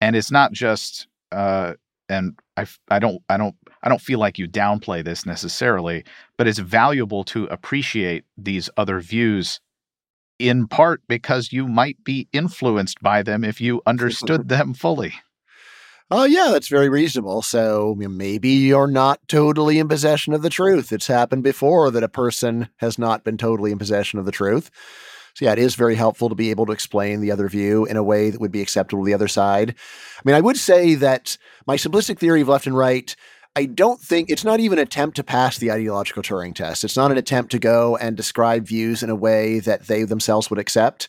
And 0.00 0.16
it's 0.16 0.30
not 0.30 0.52
just, 0.52 1.06
uh, 1.32 1.74
and 2.08 2.38
I, 2.56 2.66
I 2.88 2.98
don't, 2.98 3.22
I 3.28 3.36
don't, 3.36 3.54
I 3.82 3.88
don't 3.88 4.00
feel 4.00 4.18
like 4.18 4.38
you 4.38 4.48
downplay 4.48 5.04
this 5.04 5.26
necessarily, 5.26 6.04
but 6.36 6.48
it's 6.48 6.58
valuable 6.58 7.24
to 7.24 7.44
appreciate 7.46 8.24
these 8.36 8.68
other 8.76 9.00
views 9.00 9.60
in 10.38 10.68
part 10.68 11.02
because 11.08 11.52
you 11.52 11.66
might 11.66 12.02
be 12.04 12.28
influenced 12.32 13.00
by 13.00 13.22
them 13.22 13.44
if 13.44 13.60
you 13.60 13.82
understood 13.86 14.48
them 14.48 14.74
fully. 14.74 15.14
Oh, 16.10 16.24
yeah, 16.24 16.48
that's 16.50 16.68
very 16.68 16.88
reasonable. 16.88 17.42
So 17.42 17.94
maybe 17.98 18.48
you're 18.48 18.86
not 18.86 19.20
totally 19.28 19.78
in 19.78 19.88
possession 19.88 20.32
of 20.32 20.40
the 20.40 20.48
truth. 20.48 20.90
It's 20.90 21.06
happened 21.06 21.42
before 21.42 21.90
that 21.90 22.02
a 22.02 22.08
person 22.08 22.70
has 22.76 22.98
not 22.98 23.24
been 23.24 23.36
totally 23.36 23.72
in 23.72 23.78
possession 23.78 24.18
of 24.18 24.24
the 24.24 24.32
truth. 24.32 24.70
So, 25.34 25.44
yeah, 25.44 25.52
it 25.52 25.58
is 25.58 25.74
very 25.74 25.94
helpful 25.94 26.30
to 26.30 26.34
be 26.34 26.50
able 26.50 26.66
to 26.66 26.72
explain 26.72 27.20
the 27.20 27.30
other 27.30 27.48
view 27.48 27.84
in 27.84 27.96
a 27.96 28.02
way 28.02 28.30
that 28.30 28.40
would 28.40 28.50
be 28.50 28.62
acceptable 28.62 29.02
to 29.02 29.06
the 29.06 29.14
other 29.14 29.28
side. 29.28 29.74
I 30.16 30.22
mean, 30.24 30.34
I 30.34 30.40
would 30.40 30.56
say 30.56 30.94
that 30.96 31.36
my 31.66 31.76
simplistic 31.76 32.18
theory 32.18 32.40
of 32.40 32.48
left 32.48 32.66
and 32.66 32.76
right. 32.76 33.14
I 33.54 33.66
don't 33.66 34.00
think 34.00 34.30
it's 34.30 34.44
not 34.44 34.60
even 34.60 34.78
an 34.78 34.84
attempt 34.84 35.16
to 35.16 35.24
pass 35.24 35.58
the 35.58 35.70
ideological 35.70 36.22
Turing 36.22 36.54
test. 36.54 36.84
It's 36.84 36.96
not 36.96 37.10
an 37.10 37.18
attempt 37.18 37.50
to 37.52 37.58
go 37.58 37.96
and 37.96 38.16
describe 38.16 38.66
views 38.66 39.02
in 39.02 39.10
a 39.10 39.16
way 39.16 39.60
that 39.60 39.88
they 39.88 40.04
themselves 40.04 40.48
would 40.48 40.58
accept. 40.58 41.08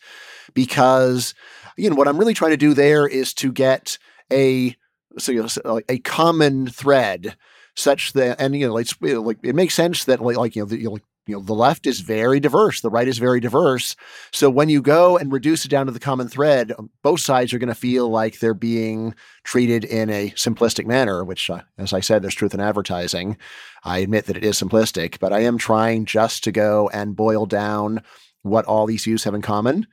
Because, 0.54 1.34
you 1.78 1.90
know, 1.90 1.96
what 1.96 2.08
I'm 2.08 2.18
really 2.18 2.34
trying 2.34 2.52
to 2.52 2.58
do 2.58 2.74
there 2.74 3.08
is 3.08 3.34
to 3.36 3.52
get 3.52 3.98
a 4.32 4.76
so 5.18 5.32
you 5.32 5.48
know, 5.66 5.82
a 5.90 6.00
common 6.00 6.68
thread 6.68 7.36
such 7.76 8.14
that 8.14 8.40
and 8.40 8.56
you 8.56 8.68
know 8.68 8.78
it's 8.78 9.00
like 9.02 9.38
it 9.44 9.56
makes 9.56 9.74
sense 9.74 10.06
that 10.06 10.22
like, 10.22 10.38
like 10.38 10.56
you 10.56 10.62
know 10.62 10.68
the, 10.68 10.78
you 10.78 10.90
know, 10.90 10.98
you 11.28 11.36
know 11.36 11.42
the 11.42 11.54
left 11.54 11.88
is 11.88 12.02
very 12.02 12.40
diverse 12.40 12.82
the 12.82 12.90
right 12.90 13.08
is 13.08 13.18
very 13.18 13.40
diverse 13.40 13.96
so 14.32 14.50
when 14.50 14.68
you 14.68 14.82
go 14.82 15.18
and 15.18 15.32
reduce 15.32 15.64
it 15.64 15.70
down 15.70 15.86
to 15.86 15.92
the 15.92 16.00
common 16.00 16.28
thread 16.28 16.74
um, 16.78 16.90
both 17.04 17.22
sides 17.22 17.54
are 17.54 17.60
going 17.60 17.70
to 17.70 17.76
feel 17.76 18.10
like 18.10 18.40
they're 18.40 18.54
being 18.54 19.14
treated 19.44 19.86
in 19.86 20.10
a 20.10 20.32
simplistic 20.32 20.86
manner 20.86 21.24
which 21.24 21.50
uh, 21.50 21.62
as 21.78 21.94
i 21.94 22.00
said 22.00 22.22
there's 22.22 22.36
truth 22.36 22.54
in 22.54 22.60
advertising 22.60 23.38
i 23.84 24.00
admit 24.00 24.26
that 24.26 24.38
it 24.38 24.44
is 24.44 24.60
simplistic 24.60 25.20
but 25.20 25.32
i 25.32 25.40
am 25.40 25.58
trying 25.58 26.04
just 26.04 26.44
to 26.44 26.52
go 26.52 26.90
and 26.90 27.16
boil 27.16 27.46
down 27.46 28.02
what 28.44 28.66
all 28.66 28.86
these 28.86 29.04
views 29.04 29.24
have 29.24 29.34
in 29.34 29.42
common. 29.42 29.88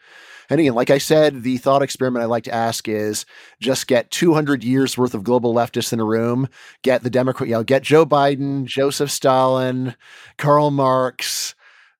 And 0.48 0.60
again, 0.60 0.74
like 0.74 0.90
I 0.90 0.98
said, 0.98 1.42
the 1.42 1.56
thought 1.56 1.82
experiment 1.82 2.22
I 2.22 2.26
like 2.26 2.44
to 2.44 2.54
ask 2.54 2.88
is 2.88 3.26
just 3.60 3.86
get 3.86 4.10
200 4.10 4.62
years 4.62 4.96
worth 4.96 5.14
of 5.14 5.24
global 5.24 5.54
leftists 5.54 5.92
in 5.92 6.00
a 6.00 6.04
room, 6.04 6.48
get 6.82 7.02
the 7.02 7.10
Democrat, 7.10 7.48
you 7.48 7.54
know, 7.54 7.64
get 7.64 7.82
Joe 7.82 8.06
Biden, 8.06 8.64
Joseph 8.64 9.10
Stalin, 9.10 9.94
Karl 10.38 10.70
Marx, 10.70 11.54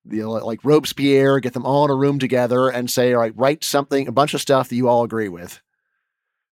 you 0.09 0.21
know, 0.21 0.31
like 0.31 0.63
Robespierre, 0.63 1.39
get 1.39 1.53
them 1.53 1.65
all 1.65 1.85
in 1.85 1.91
a 1.91 1.95
room 1.95 2.19
together 2.19 2.69
and 2.69 2.89
say, 2.89 3.13
all 3.13 3.19
right, 3.19 3.37
write 3.37 3.63
something, 3.63 4.07
a 4.07 4.11
bunch 4.11 4.33
of 4.33 4.41
stuff 4.41 4.69
that 4.69 4.75
you 4.75 4.87
all 4.87 5.03
agree 5.03 5.29
with. 5.29 5.61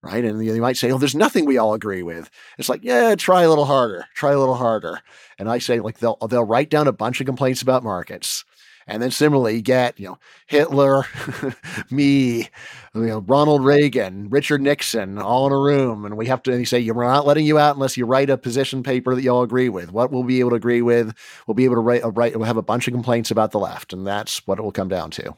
Right. 0.04 0.24
And 0.24 0.40
they 0.40 0.60
might 0.60 0.78
say, 0.78 0.92
oh, 0.92 1.00
there's 1.00 1.16
nothing 1.16 1.46
we 1.46 1.58
all 1.58 1.74
agree 1.74 2.04
with. 2.04 2.30
It's 2.58 2.70
like, 2.70 2.84
yeah, 2.84 3.16
try 3.16 3.42
a 3.42 3.50
little 3.50 3.66
harder, 3.66 4.06
try 4.14 4.32
a 4.32 4.40
little 4.40 4.56
harder. 4.56 5.02
And 5.40 5.50
I 5.50 5.58
say, 5.58 5.80
like, 5.80 5.98
they'll, 5.98 6.18
they'll 6.30 6.46
write 6.46 6.70
down 6.70 6.88
a 6.88 6.94
bunch 6.94 7.20
of 7.20 7.26
complaints 7.26 7.62
about 7.62 7.84
markets 7.84 8.46
and 8.88 9.02
then 9.02 9.12
similarly, 9.12 9.62
get, 9.62 10.00
you 10.00 10.08
know, 10.08 10.20
Hitler, 10.48 11.04
me, 11.92 12.50
you 12.96 13.02
know, 13.02 13.20
Ronald 13.20 13.66
Reagan, 13.66 14.30
Richard 14.30 14.62
Nixon 14.62 15.20
all 15.20 15.48
in 15.48 15.54
a 15.54 15.58
room. 15.58 16.06
And 16.06 16.18
we 16.18 16.28
have 16.28 16.42
to 16.44 16.66
say, 16.66 16.90
we're 16.90 17.04
not 17.04 17.26
letting 17.26 17.46
you 17.46 17.60
out 17.60 17.76
unless 17.76 17.98
you 17.98 18.06
write 18.06 18.30
a 18.30 18.38
position 18.38 18.84
paper 18.84 19.14
that 19.14 19.22
you 19.22 19.30
all 19.30 19.44
agree 19.44 19.70
with. 19.70 19.92
What 19.92 20.12
we'll 20.12 20.24
be 20.24 20.40
able 20.40 20.52
to 20.52 20.56
agree 20.56 20.82
with, 20.82 21.14
we'll 21.46 21.56
be 21.56 21.66
able 21.66 21.76
to 21.76 21.82
write, 21.82 22.02
write 22.16 22.36
we'll 22.36 22.46
have 22.46 22.58
a 22.58 22.62
bunch 22.62 22.88
of 22.88 22.94
complaints 22.94 23.30
about 23.30 23.52
the 23.52 23.60
left. 23.60 23.92
And 23.92 24.08
that's 24.08 24.46
what 24.48 24.58
it 24.58 24.62
will 24.62 24.72
come 24.72 24.90
down 24.90 25.12
to. 25.12 25.36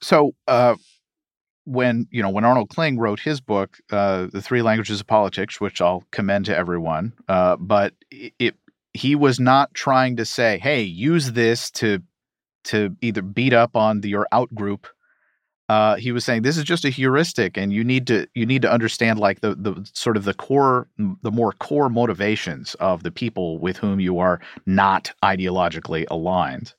So, 0.00 0.32
uh, 0.48 0.76
when 1.64 2.08
you 2.10 2.22
know 2.22 2.30
when 2.30 2.44
Arnold 2.44 2.70
Kling 2.70 2.98
wrote 2.98 3.20
his 3.20 3.40
book, 3.40 3.78
uh, 3.90 4.26
"The 4.32 4.42
Three 4.42 4.62
Languages 4.62 5.00
of 5.00 5.06
Politics," 5.06 5.60
which 5.60 5.80
I'll 5.80 6.04
commend 6.10 6.46
to 6.46 6.56
everyone, 6.56 7.12
uh, 7.28 7.56
but 7.56 7.94
it, 8.10 8.56
he 8.92 9.14
was 9.14 9.38
not 9.38 9.72
trying 9.74 10.16
to 10.16 10.24
say, 10.24 10.58
"Hey, 10.58 10.82
use 10.82 11.32
this 11.32 11.70
to 11.72 12.02
to 12.64 12.96
either 13.00 13.22
beat 13.22 13.52
up 13.52 13.76
on 13.76 14.00
the, 14.00 14.08
your 14.08 14.26
out 14.32 14.54
group. 14.54 14.86
Uh, 15.68 15.94
he 15.96 16.10
was 16.10 16.24
saying 16.24 16.42
this 16.42 16.56
is 16.56 16.64
just 16.64 16.84
a 16.84 16.90
heuristic, 16.90 17.56
and 17.56 17.72
you 17.72 17.84
need 17.84 18.06
to 18.08 18.26
you 18.34 18.44
need 18.44 18.60
to 18.62 18.70
understand 18.70 19.20
like 19.20 19.40
the 19.40 19.54
the 19.54 19.88
sort 19.94 20.16
of 20.16 20.24
the 20.24 20.34
core 20.34 20.88
the 21.22 21.30
more 21.30 21.52
core 21.52 21.88
motivations 21.88 22.74
of 22.76 23.04
the 23.04 23.10
people 23.12 23.58
with 23.58 23.76
whom 23.76 24.00
you 24.00 24.18
are 24.18 24.40
not 24.66 25.12
ideologically 25.22 26.06
aligned. 26.10 26.74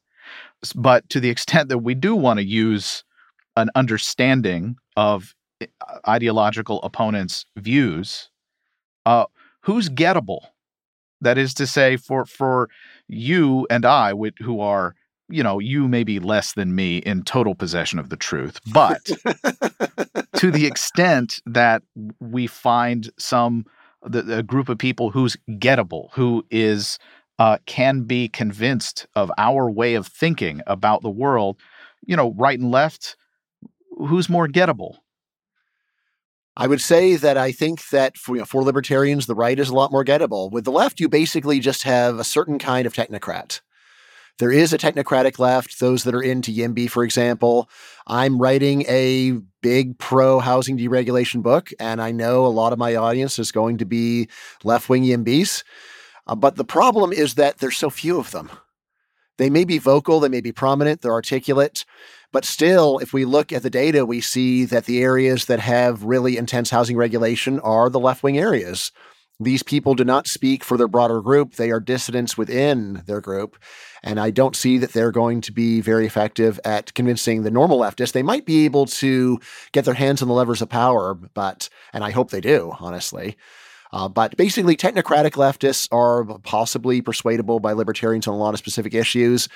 But 0.76 1.10
to 1.10 1.22
the 1.22 1.30
extent 1.30 1.70
that 1.70 1.80
we 1.80 1.96
do 1.96 2.16
want 2.16 2.40
to 2.40 2.46
use 2.46 3.06
an 3.56 3.70
understanding 3.76 4.76
of 4.98 5.36
ideological 6.08 6.82
opponents' 6.84 7.46
views, 7.56 8.30
uh, 9.06 9.26
who's 9.62 9.90
gettable? 9.90 10.48
That 11.22 11.38
is 11.38 11.54
to 11.56 11.68
say, 11.68 11.98
for 11.98 12.26
for 12.26 12.70
you 13.08 13.68
and 13.70 13.86
I, 13.86 14.14
who 14.42 14.60
are 14.60 14.96
you 15.32 15.44
know, 15.44 15.60
you 15.60 15.88
may 15.88 16.04
be 16.04 16.20
less 16.20 16.54
than 16.54 16.76
me 16.76 16.98
in 16.98 17.24
total 17.24 17.56
possession 17.56 18.00
of 18.00 18.10
the 18.10 18.18
truth, 18.18 18.60
but 18.72 19.04
to 20.36 20.52
the 20.52 20.66
extent 20.66 21.42
that 21.46 21.84
we 22.20 22.48
find 22.48 23.12
some 23.18 23.66
the, 24.04 24.40
a 24.40 24.44
group 24.44 24.70
of 24.70 24.78
people 24.78 25.12
who's 25.12 25.38
gettable, 25.52 26.10
who 26.14 26.46
is 26.50 26.98
uh, 27.40 27.58
can 27.66 28.02
be 28.02 28.28
convinced 28.28 29.08
of 29.16 29.32
our 29.38 29.70
way 29.70 29.96
of 29.96 30.08
thinking 30.08 30.62
about 30.68 31.02
the 31.02 31.10
world, 31.10 31.58
you 32.06 32.16
know, 32.16 32.34
right 32.38 32.60
and 32.60 32.72
left, 32.72 33.16
who's 33.98 34.30
more 34.30 34.48
gettable? 34.48 34.98
I 36.58 36.68
would 36.68 36.82
say 36.82 37.16
that 37.16 37.38
I 37.38 37.52
think 37.52 37.90
that 37.90 38.18
for, 38.18 38.36
you 38.36 38.42
know, 38.42 38.46
for 38.46 38.64
libertarians, 38.64 39.26
the 39.26 39.36
right 39.36 39.58
is 39.58 39.70
a 39.70 39.74
lot 39.74 39.92
more 39.92 40.04
gettable. 40.04 40.52
With 40.52 40.66
the 40.66 40.72
left, 40.72 41.00
you 41.00 41.08
basically 41.08 41.60
just 41.60 41.84
have 41.84 42.20
a 42.20 42.24
certain 42.24 42.60
kind 42.60 42.86
of 42.86 42.94
technocrat. 42.94 43.62
There 44.42 44.52
is 44.52 44.74
a 44.74 44.78
technocratic 44.80 45.38
left, 45.38 45.80
those 45.80 46.04
that 46.04 46.16
are 46.16 46.24
into 46.24 46.52
YIMBY, 46.52 46.90
for 46.90 47.04
example. 47.04 47.70
I'm 48.08 48.42
writing 48.42 48.84
a 48.88 49.34
big 49.62 50.00
pro 50.00 50.40
housing 50.40 50.80
deregulation 50.80 51.44
book, 51.44 51.70
and 51.80 52.02
I 52.02 52.12
know 52.12 52.44
a 52.44 52.48
lot 52.48 52.74
of 52.74 52.80
my 52.80 52.96
audience 52.96 53.38
is 53.38 53.52
going 53.52 53.78
to 53.78 53.86
be 53.86 54.30
left 54.64 54.90
wing 54.90 55.04
YIMBYs. 55.04 55.64
Uh, 56.26 56.34
but 56.34 56.56
the 56.56 56.66
problem 56.66 57.14
is 57.14 57.36
that 57.36 57.60
there's 57.60 57.78
so 57.78 57.92
few 57.92 58.18
of 58.18 58.32
them. 58.32 58.50
They 59.38 59.52
may 59.52 59.64
be 59.64 59.78
vocal, 59.78 60.20
they 60.20 60.28
may 60.28 60.42
be 60.42 60.52
prominent, 60.52 61.04
they're 61.04 61.12
articulate, 61.12 61.86
but 62.32 62.44
still, 62.44 62.98
if 62.98 63.14
we 63.14 63.26
look 63.26 63.54
at 63.54 63.62
the 63.62 63.70
data, 63.70 64.08
we 64.08 64.22
see 64.22 64.66
that 64.66 64.86
the 64.86 65.04
areas 65.04 65.46
that 65.46 65.60
have 65.60 66.04
really 66.04 66.38
intense 66.38 66.72
housing 66.72 66.98
regulation 66.98 67.60
are 67.60 67.92
the 67.92 68.00
left 68.00 68.24
wing 68.24 68.40
areas. 68.40 68.92
These 69.44 69.64
people 69.64 69.96
do 69.96 70.04
not 70.04 70.28
speak 70.28 70.64
for 70.64 70.78
their 70.78 70.88
broader 70.88 71.20
group. 71.20 71.56
They 71.56 71.72
are 71.72 71.80
dissidents 71.80 72.38
within 72.38 73.02
their 73.08 73.22
group. 73.22 73.58
And 74.04 74.20
I 74.20 74.30
don't 74.30 74.56
see 74.56 74.78
that 74.78 74.94
they're 74.94 75.12
going 75.12 75.42
to 75.42 75.52
be 75.52 75.82
very 75.82 76.06
effective 76.06 76.60
at 76.64 76.94
convincing 76.94 77.42
the 77.42 77.50
normal 77.50 77.80
leftists. 77.80 78.12
They 78.12 78.22
might 78.22 78.46
be 78.46 78.66
able 78.66 78.86
to 78.86 79.40
get 79.72 79.86
their 79.86 79.96
hands 79.96 80.22
on 80.22 80.28
the 80.28 80.34
levers 80.34 80.62
of 80.62 80.70
power, 80.70 81.16
but, 81.16 81.70
and 81.92 82.04
I 82.04 82.12
hope 82.12 82.30
they 82.30 82.42
do, 82.42 82.74
honestly. 82.80 83.36
Uh, 83.92 84.08
but 84.08 84.38
basically, 84.38 84.78
technocratic 84.78 85.32
leftists 85.32 85.88
are 85.92 86.24
possibly 86.44 87.02
persuadable 87.02 87.60
by 87.60 87.74
libertarians 87.74 88.28
on 88.28 88.36
a 88.36 88.38
lot 88.38 88.54
of 88.54 88.60
specific 88.60 88.94
issues. 88.94 89.50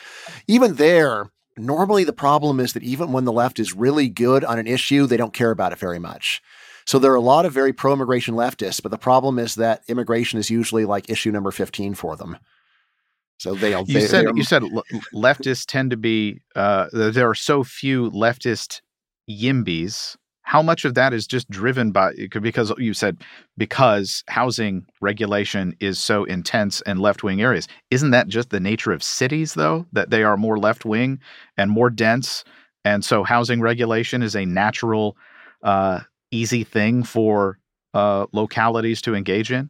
Even 0.48 0.76
there, 0.76 1.32
normally 1.58 2.04
the 2.04 2.12
problem 2.12 2.60
is 2.60 2.74
that 2.74 2.84
even 2.84 3.12
when 3.12 3.26
the 3.26 3.32
left 3.32 3.60
is 3.60 3.74
really 3.74 4.10
good 4.10 4.44
on 4.44 4.60
an 4.60 4.68
issue, 4.68 5.06
they 5.06 5.18
don't 5.18 5.34
care 5.34 5.52
about 5.52 5.72
it 5.72 5.80
very 5.80 6.00
much. 6.00 6.42
So 6.86 7.00
there 7.00 7.12
are 7.12 7.16
a 7.16 7.22
lot 7.22 7.46
of 7.46 7.54
very 7.54 7.74
pro 7.74 7.94
immigration 7.94 8.36
leftists, 8.36 8.82
but 8.82 8.92
the 8.92 8.98
problem 8.98 9.40
is 9.40 9.56
that 9.56 9.84
immigration 9.88 10.40
is 10.40 10.50
usually 10.50 10.86
like 10.86 11.10
issue 11.10 11.32
number 11.32 11.52
15 11.52 11.96
for 11.96 12.16
them. 12.16 12.38
So 13.38 13.54
they, 13.56 13.78
you 13.78 13.86
they, 13.86 14.02
said 14.02 14.26
you 14.36 14.44
said 14.44 14.64
leftists 15.14 15.66
tend 15.66 15.92
to 15.92 15.98
be 15.98 16.42
uh, 16.56 16.88
there 16.94 17.30
are 17.30 17.36
so 17.36 17.64
few 17.64 18.10
leftist 18.12 18.82
yimbys. 19.30 20.16
How 20.44 20.62
much 20.62 20.86
of 20.86 20.94
that 20.94 21.12
is 21.12 21.26
just 21.26 21.50
driven 21.50 21.92
by 21.92 22.14
because 22.42 22.72
you 22.78 22.94
said 22.94 23.18
because 23.58 24.24
housing 24.28 24.86
regulation 25.02 25.76
is 25.80 26.00
so 26.00 26.24
intense 26.24 26.82
in 26.82 27.00
left 27.00 27.24
wing 27.24 27.42
areas? 27.42 27.68
Isn't 27.92 28.12
that 28.12 28.28
just 28.30 28.52
the 28.52 28.60
nature 28.60 28.94
of 28.94 29.04
cities 29.04 29.56
though 29.56 29.86
that 29.92 30.12
they 30.12 30.24
are 30.24 30.38
more 30.38 30.58
left 30.58 30.86
wing 30.86 31.20
and 31.58 31.70
more 31.72 31.90
dense, 31.90 32.46
and 32.86 33.04
so 33.04 33.24
housing 33.24 33.60
regulation 33.60 34.22
is 34.22 34.36
a 34.36 34.46
natural 34.46 35.18
uh, 35.62 36.02
easy 36.32 36.64
thing 36.64 37.04
for 37.04 37.60
uh, 37.94 38.26
localities 38.32 39.02
to 39.04 39.16
engage 39.16 39.52
in? 39.52 39.70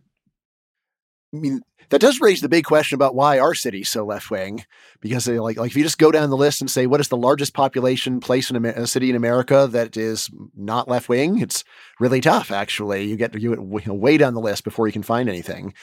I 1.33 1.37
mean, 1.37 1.61
that 1.89 2.01
does 2.01 2.21
raise 2.21 2.41
the 2.41 2.49
big 2.49 2.65
question 2.65 2.95
about 2.95 3.15
why 3.15 3.39
our 3.39 3.53
city's 3.53 3.89
so 3.89 4.05
left 4.05 4.31
wing. 4.31 4.65
Because 5.01 5.25
they, 5.25 5.39
like, 5.39 5.57
like 5.57 5.71
if 5.71 5.77
you 5.77 5.83
just 5.83 5.97
go 5.97 6.11
down 6.11 6.29
the 6.29 6.37
list 6.37 6.61
and 6.61 6.71
say 6.71 6.87
what 6.87 7.01
is 7.01 7.09
the 7.09 7.17
largest 7.17 7.53
population 7.53 8.19
place 8.19 8.49
in 8.49 8.65
a, 8.65 8.87
city 8.87 9.09
in 9.09 9.15
America 9.15 9.67
that 9.71 9.97
is 9.97 10.29
not 10.55 10.87
left 10.87 11.09
wing, 11.09 11.39
it's 11.39 11.63
really 11.99 12.21
tough. 12.21 12.51
Actually, 12.51 13.05
you 13.05 13.15
get 13.15 13.39
you 13.39 13.55
get 13.55 13.87
way 13.87 14.17
down 14.17 14.33
the 14.33 14.41
list 14.41 14.63
before 14.63 14.87
you 14.87 14.93
can 14.93 15.03
find 15.03 15.29
anything. 15.29 15.73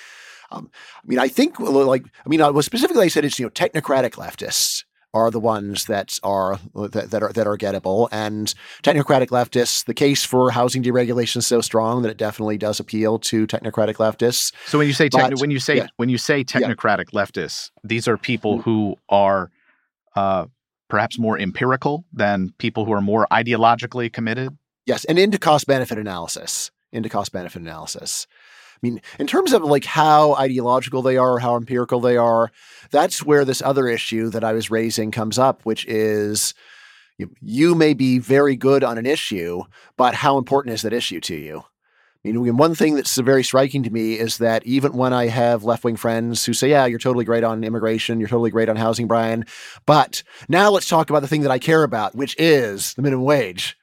Um, 0.50 0.70
I 0.96 1.06
mean, 1.06 1.18
I 1.18 1.28
think 1.28 1.60
like 1.60 2.04
I 2.24 2.28
mean, 2.28 2.62
specifically 2.62 3.04
I 3.04 3.08
said 3.08 3.24
it's 3.24 3.38
you 3.38 3.46
know 3.46 3.50
technocratic 3.50 4.12
leftists 4.12 4.84
are 5.14 5.30
the 5.30 5.40
ones 5.40 5.86
that 5.86 6.18
are 6.22 6.58
that, 6.74 7.10
that, 7.10 7.22
are 7.22 7.32
that 7.32 7.46
are 7.46 7.56
gettable. 7.56 8.08
And 8.10 8.52
technocratic 8.82 9.28
leftists, 9.28 9.84
the 9.84 9.94
case 9.94 10.24
for 10.24 10.50
housing 10.50 10.82
deregulation 10.82 11.38
is 11.38 11.46
so 11.46 11.60
strong 11.60 12.02
that 12.02 12.10
it 12.10 12.16
definitely 12.16 12.58
does 12.58 12.80
appeal 12.80 13.18
to 13.20 13.46
technocratic 13.46 13.96
leftists. 13.96 14.52
So 14.66 14.78
when 14.78 14.86
you 14.86 14.94
say 14.94 15.08
techn- 15.08 15.30
but, 15.30 15.40
when 15.40 15.50
you 15.50 15.58
say 15.58 15.76
yeah. 15.76 15.86
when 15.96 16.08
you 16.08 16.18
say 16.18 16.44
technocratic 16.44 17.12
yeah. 17.12 17.22
leftists, 17.22 17.70
these 17.84 18.08
are 18.08 18.16
people 18.16 18.58
mm-hmm. 18.58 18.70
who 18.70 18.96
are 19.08 19.50
uh, 20.16 20.46
perhaps 20.88 21.18
more 21.18 21.38
empirical 21.38 22.04
than 22.12 22.52
people 22.58 22.84
who 22.84 22.92
are 22.92 23.00
more 23.00 23.26
ideologically 23.32 24.12
committed. 24.12 24.56
Yes, 24.86 25.04
and 25.04 25.18
into 25.18 25.38
cost 25.38 25.66
benefit 25.66 25.98
analysis. 25.98 26.70
Into 26.92 27.08
cost 27.08 27.32
benefit 27.32 27.62
analysis. 27.62 28.26
I 28.82 28.88
mean, 28.88 29.00
in 29.20 29.28
terms 29.28 29.52
of 29.52 29.62
like 29.62 29.84
how 29.84 30.34
ideological 30.34 31.02
they 31.02 31.16
are 31.16 31.38
how 31.38 31.56
empirical 31.56 32.00
they 32.00 32.16
are, 32.16 32.50
that's 32.90 33.24
where 33.24 33.44
this 33.44 33.62
other 33.62 33.86
issue 33.86 34.28
that 34.30 34.42
I 34.42 34.52
was 34.52 34.70
raising 34.70 35.12
comes 35.12 35.38
up, 35.38 35.62
which 35.64 35.86
is 35.86 36.52
you, 37.16 37.30
you 37.40 37.74
may 37.76 37.94
be 37.94 38.18
very 38.18 38.56
good 38.56 38.82
on 38.82 38.98
an 38.98 39.06
issue, 39.06 39.62
but 39.96 40.14
how 40.14 40.36
important 40.36 40.74
is 40.74 40.82
that 40.82 40.92
issue 40.92 41.20
to 41.20 41.36
you? 41.36 41.62
I 42.24 42.30
mean, 42.30 42.56
one 42.56 42.76
thing 42.76 42.94
that's 42.94 43.16
very 43.18 43.42
striking 43.42 43.82
to 43.82 43.90
me 43.90 44.14
is 44.14 44.38
that 44.38 44.64
even 44.64 44.92
when 44.92 45.12
I 45.12 45.26
have 45.26 45.64
left 45.64 45.82
wing 45.82 45.96
friends 45.96 46.44
who 46.44 46.52
say, 46.52 46.70
Yeah, 46.70 46.86
you're 46.86 47.00
totally 47.00 47.24
great 47.24 47.42
on 47.42 47.64
immigration, 47.64 48.20
you're 48.20 48.28
totally 48.28 48.50
great 48.50 48.68
on 48.68 48.76
housing, 48.76 49.08
Bryan, 49.08 49.44
but 49.86 50.22
now 50.48 50.70
let's 50.70 50.88
talk 50.88 51.10
about 51.10 51.22
the 51.22 51.28
thing 51.28 51.42
that 51.42 51.50
I 51.50 51.58
care 51.58 51.82
about, 51.82 52.14
which 52.14 52.36
is 52.38 52.94
the 52.94 53.02
minimum 53.02 53.24
wage. 53.24 53.76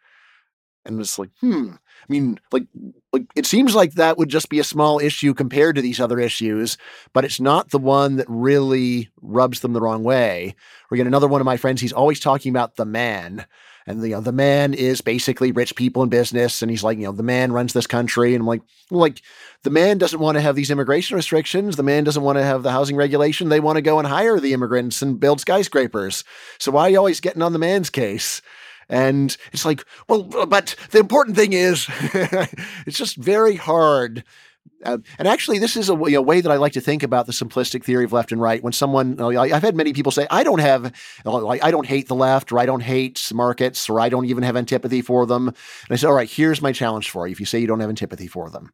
And 0.86 1.00
it's 1.01 1.20
like, 1.20 1.32
hmm, 1.41 1.74
mean, 2.09 2.39
like, 2.51 2.67
like 3.13 3.25
it 3.35 3.45
seems 3.45 3.75
like 3.75 3.93
that 3.93 4.17
would 4.17 4.29
just 4.29 4.49
be 4.49 4.59
a 4.59 4.63
small 4.63 4.99
issue 4.99 5.33
compared 5.33 5.75
to 5.75 5.81
these 5.81 5.99
other 5.99 6.19
issues, 6.19 6.77
but 7.13 7.25
it's 7.25 7.39
not 7.39 7.69
the 7.69 7.79
one 7.79 8.17
that 8.17 8.27
really 8.29 9.09
rubs 9.21 9.61
them 9.61 9.73
the 9.73 9.81
wrong 9.81 10.03
way. 10.03 10.55
Or 10.89 10.95
again, 10.95 11.07
another 11.07 11.27
one 11.27 11.41
of 11.41 11.45
my 11.45 11.57
friends, 11.57 11.81
he's 11.81 11.93
always 11.93 12.19
talking 12.19 12.51
about 12.51 12.75
the 12.75 12.85
man. 12.85 13.45
and 13.89 14.01
the, 14.01 14.09
you 14.09 14.15
know, 14.15 14.21
the 14.21 14.31
man 14.31 14.75
is 14.75 15.01
basically 15.01 15.51
rich 15.51 15.75
people 15.75 16.03
in 16.03 16.09
business. 16.09 16.61
And 16.61 16.69
he's 16.69 16.83
like, 16.83 16.99
you 16.99 17.05
know, 17.05 17.11
the 17.11 17.23
man 17.23 17.51
runs 17.51 17.73
this 17.73 17.87
country. 17.87 18.35
And 18.35 18.41
I'm 18.41 18.47
like, 18.47 18.61
well, 18.91 19.01
like 19.01 19.21
the 19.63 19.71
man 19.71 19.97
doesn't 19.97 20.19
want 20.19 20.35
to 20.35 20.41
have 20.41 20.55
these 20.55 20.69
immigration 20.69 21.15
restrictions. 21.15 21.75
The 21.75 21.83
man 21.83 22.03
doesn't 22.03 22.21
want 22.21 22.37
to 22.37 22.43
have 22.43 22.61
the 22.61 22.71
housing 22.71 22.95
regulation. 22.95 23.49
They 23.49 23.59
want 23.59 23.77
to 23.77 23.81
go 23.81 23.97
and 23.97 24.07
hire 24.07 24.39
the 24.39 24.53
immigrants 24.53 25.01
and 25.01 25.19
build 25.19 25.41
skyscrapers. 25.41 26.23
So 26.59 26.71
why 26.71 26.83
are 26.83 26.89
you 26.91 26.97
always 26.97 27.19
getting 27.19 27.41
on 27.41 27.53
the 27.53 27.59
man's 27.59 27.89
case? 27.89 28.43
And 28.89 29.36
it's 29.53 29.65
like, 29.65 29.86
well, 30.08 30.24
but 30.24 30.75
the 30.91 31.00
important 31.00 31.38
thing 31.38 31.53
is, 31.53 31.88
it's 32.86 32.98
just 32.98 33.17
very 33.17 33.55
hard 33.55 34.24
uh, 34.84 34.98
and 35.17 35.27
actually, 35.27 35.60
this 35.60 35.75
is 35.75 35.89
a, 35.89 35.93
a, 35.93 36.22
way 36.22 36.41
that 36.41 36.51
I 36.51 36.55
like 36.55 36.74
to 36.74 36.81
think 36.81 37.03
about 37.03 37.25
the 37.25 37.34
simplistic 37.34 37.84
theory 37.84 38.05
of 38.05 38.13
left 38.13 38.31
and 38.31 38.41
right. 38.41 38.63
When 38.63 38.74
someone, 38.74 39.19
I've 39.22 39.62
had 39.62 39.75
many 39.75 39.93
people 39.93 40.12
say, 40.12 40.25
I 40.29 40.43
don't 40.43 40.60
have, 40.60 40.93
I 41.25 41.72
don't 41.72 41.86
hate 41.86 42.08
the 42.08 42.15
left, 42.15 42.51
or 42.51 42.60
I 42.60 42.65
don't 42.65 42.81
hate 42.81 43.31
markets, 43.34 43.89
or 43.89 44.00
I 44.00 44.10
don't 44.10 44.25
even 44.25 44.43
have 44.43 44.55
antipathy 44.55 45.01
for 45.01 45.25
them. 45.25 45.50
And 45.50 45.58
I 45.89 45.96
said, 45.96 46.08
all 46.08 46.13
right, 46.13 46.29
here's 46.29 46.62
my 46.62 46.72
challenge 46.72 47.10
for 47.10 47.27
you. 47.27 47.31
If 47.31 47.39
you 47.39 47.46
say 47.46 47.60
you 47.60 47.67
don't 47.67 47.81
have 47.81 47.89
antipathy 47.89 48.27
for 48.27 48.50
them, 48.50 48.72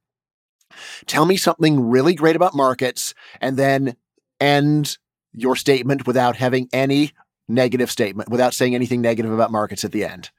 tell 1.08 1.26
me 1.26 1.38
something 1.38 1.90
really 1.90 2.14
great 2.14 2.36
about 2.36 2.56
markets, 2.56 3.16
and 3.42 3.58
then 3.58 3.96
end 4.40 4.98
your 5.34 5.56
statement 5.56 6.06
without 6.06 6.36
having 6.36 6.70
any 6.72 7.14
negative 7.48 7.92
statement, 7.92 8.30
without 8.30 8.54
saying 8.54 8.76
anything 8.76 9.02
negative 9.02 9.32
about 9.32 9.52
markets 9.52 9.84
at 9.84 9.92
the 9.92 10.06
end. 10.06 10.32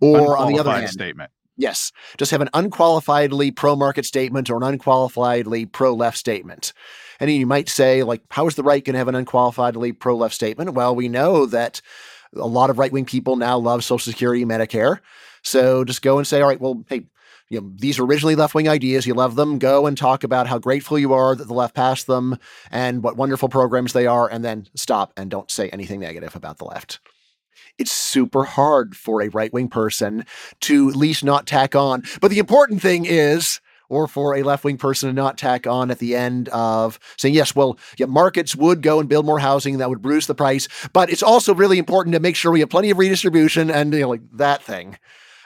Or 0.00 0.36
on 0.36 0.52
the 0.52 0.58
other 0.58 0.70
hand, 0.70 0.90
statement. 0.90 1.30
Yes. 1.56 1.90
Just 2.18 2.30
have 2.30 2.42
an 2.42 2.50
unqualifiedly 2.52 3.54
pro 3.54 3.76
market 3.76 4.04
statement 4.04 4.50
or 4.50 4.62
an 4.62 4.78
unqualifiedly 4.78 5.70
pro 5.72 5.94
left 5.94 6.18
statement. 6.18 6.72
And 7.18 7.30
you 7.30 7.46
might 7.46 7.68
say, 7.68 8.02
like, 8.02 8.20
how 8.30 8.46
is 8.46 8.56
the 8.56 8.62
right 8.62 8.84
going 8.84 8.92
to 8.92 8.98
have 8.98 9.08
an 9.08 9.14
unqualifiedly 9.14 9.98
pro 9.98 10.16
left 10.16 10.34
statement? 10.34 10.74
Well, 10.74 10.94
we 10.94 11.08
know 11.08 11.46
that 11.46 11.80
a 12.34 12.46
lot 12.46 12.68
of 12.68 12.78
right 12.78 12.92
wing 12.92 13.06
people 13.06 13.36
now 13.36 13.56
love 13.56 13.84
Social 13.84 14.12
Security 14.12 14.42
and 14.42 14.50
Medicare. 14.50 14.98
So 15.42 15.84
just 15.84 16.02
go 16.02 16.18
and 16.18 16.26
say, 16.26 16.42
all 16.42 16.48
right, 16.48 16.60
well, 16.60 16.84
hey, 16.88 17.06
you 17.48 17.60
know, 17.60 17.72
these 17.76 17.98
are 17.98 18.04
originally 18.04 18.34
left 18.34 18.54
wing 18.54 18.68
ideas. 18.68 19.06
You 19.06 19.14
love 19.14 19.36
them. 19.36 19.58
Go 19.58 19.86
and 19.86 19.96
talk 19.96 20.24
about 20.24 20.46
how 20.46 20.58
grateful 20.58 20.98
you 20.98 21.12
are 21.12 21.34
that 21.34 21.46
the 21.46 21.54
left 21.54 21.74
passed 21.74 22.06
them 22.06 22.38
and 22.70 23.02
what 23.02 23.16
wonderful 23.16 23.48
programs 23.48 23.92
they 23.92 24.06
are, 24.06 24.28
and 24.28 24.44
then 24.44 24.66
stop 24.74 25.12
and 25.16 25.30
don't 25.30 25.50
say 25.50 25.68
anything 25.70 26.00
negative 26.00 26.34
about 26.34 26.58
the 26.58 26.64
left 26.64 27.00
it's 27.78 27.92
super 27.92 28.44
hard 28.44 28.96
for 28.96 29.22
a 29.22 29.28
right 29.28 29.52
wing 29.52 29.68
person 29.68 30.24
to 30.60 30.88
at 30.88 30.96
least 30.96 31.22
not 31.22 31.46
tack 31.46 31.74
on. 31.74 32.02
But 32.20 32.30
the 32.30 32.38
important 32.38 32.80
thing 32.80 33.04
is, 33.04 33.60
or 33.88 34.08
for 34.08 34.34
a 34.34 34.42
left 34.42 34.64
wing 34.64 34.78
person 34.78 35.08
to 35.08 35.12
not 35.12 35.38
tack 35.38 35.66
on 35.66 35.90
at 35.90 35.98
the 35.98 36.16
end 36.16 36.48
of 36.48 36.98
saying, 37.16 37.34
yes, 37.34 37.54
well, 37.54 37.78
yeah, 37.98 38.06
markets 38.06 38.56
would 38.56 38.82
go 38.82 38.98
and 38.98 39.08
build 39.08 39.26
more 39.26 39.38
housing 39.38 39.78
that 39.78 39.88
would 39.88 40.04
reduce 40.04 40.26
the 40.26 40.34
price, 40.34 40.68
but 40.92 41.10
it's 41.10 41.22
also 41.22 41.54
really 41.54 41.78
important 41.78 42.14
to 42.14 42.20
make 42.20 42.36
sure 42.36 42.50
we 42.50 42.60
have 42.60 42.70
plenty 42.70 42.90
of 42.90 42.98
redistribution 42.98 43.70
and 43.70 43.92
you 43.92 44.00
know, 44.00 44.08
like 44.08 44.22
that 44.32 44.62
thing. 44.62 44.98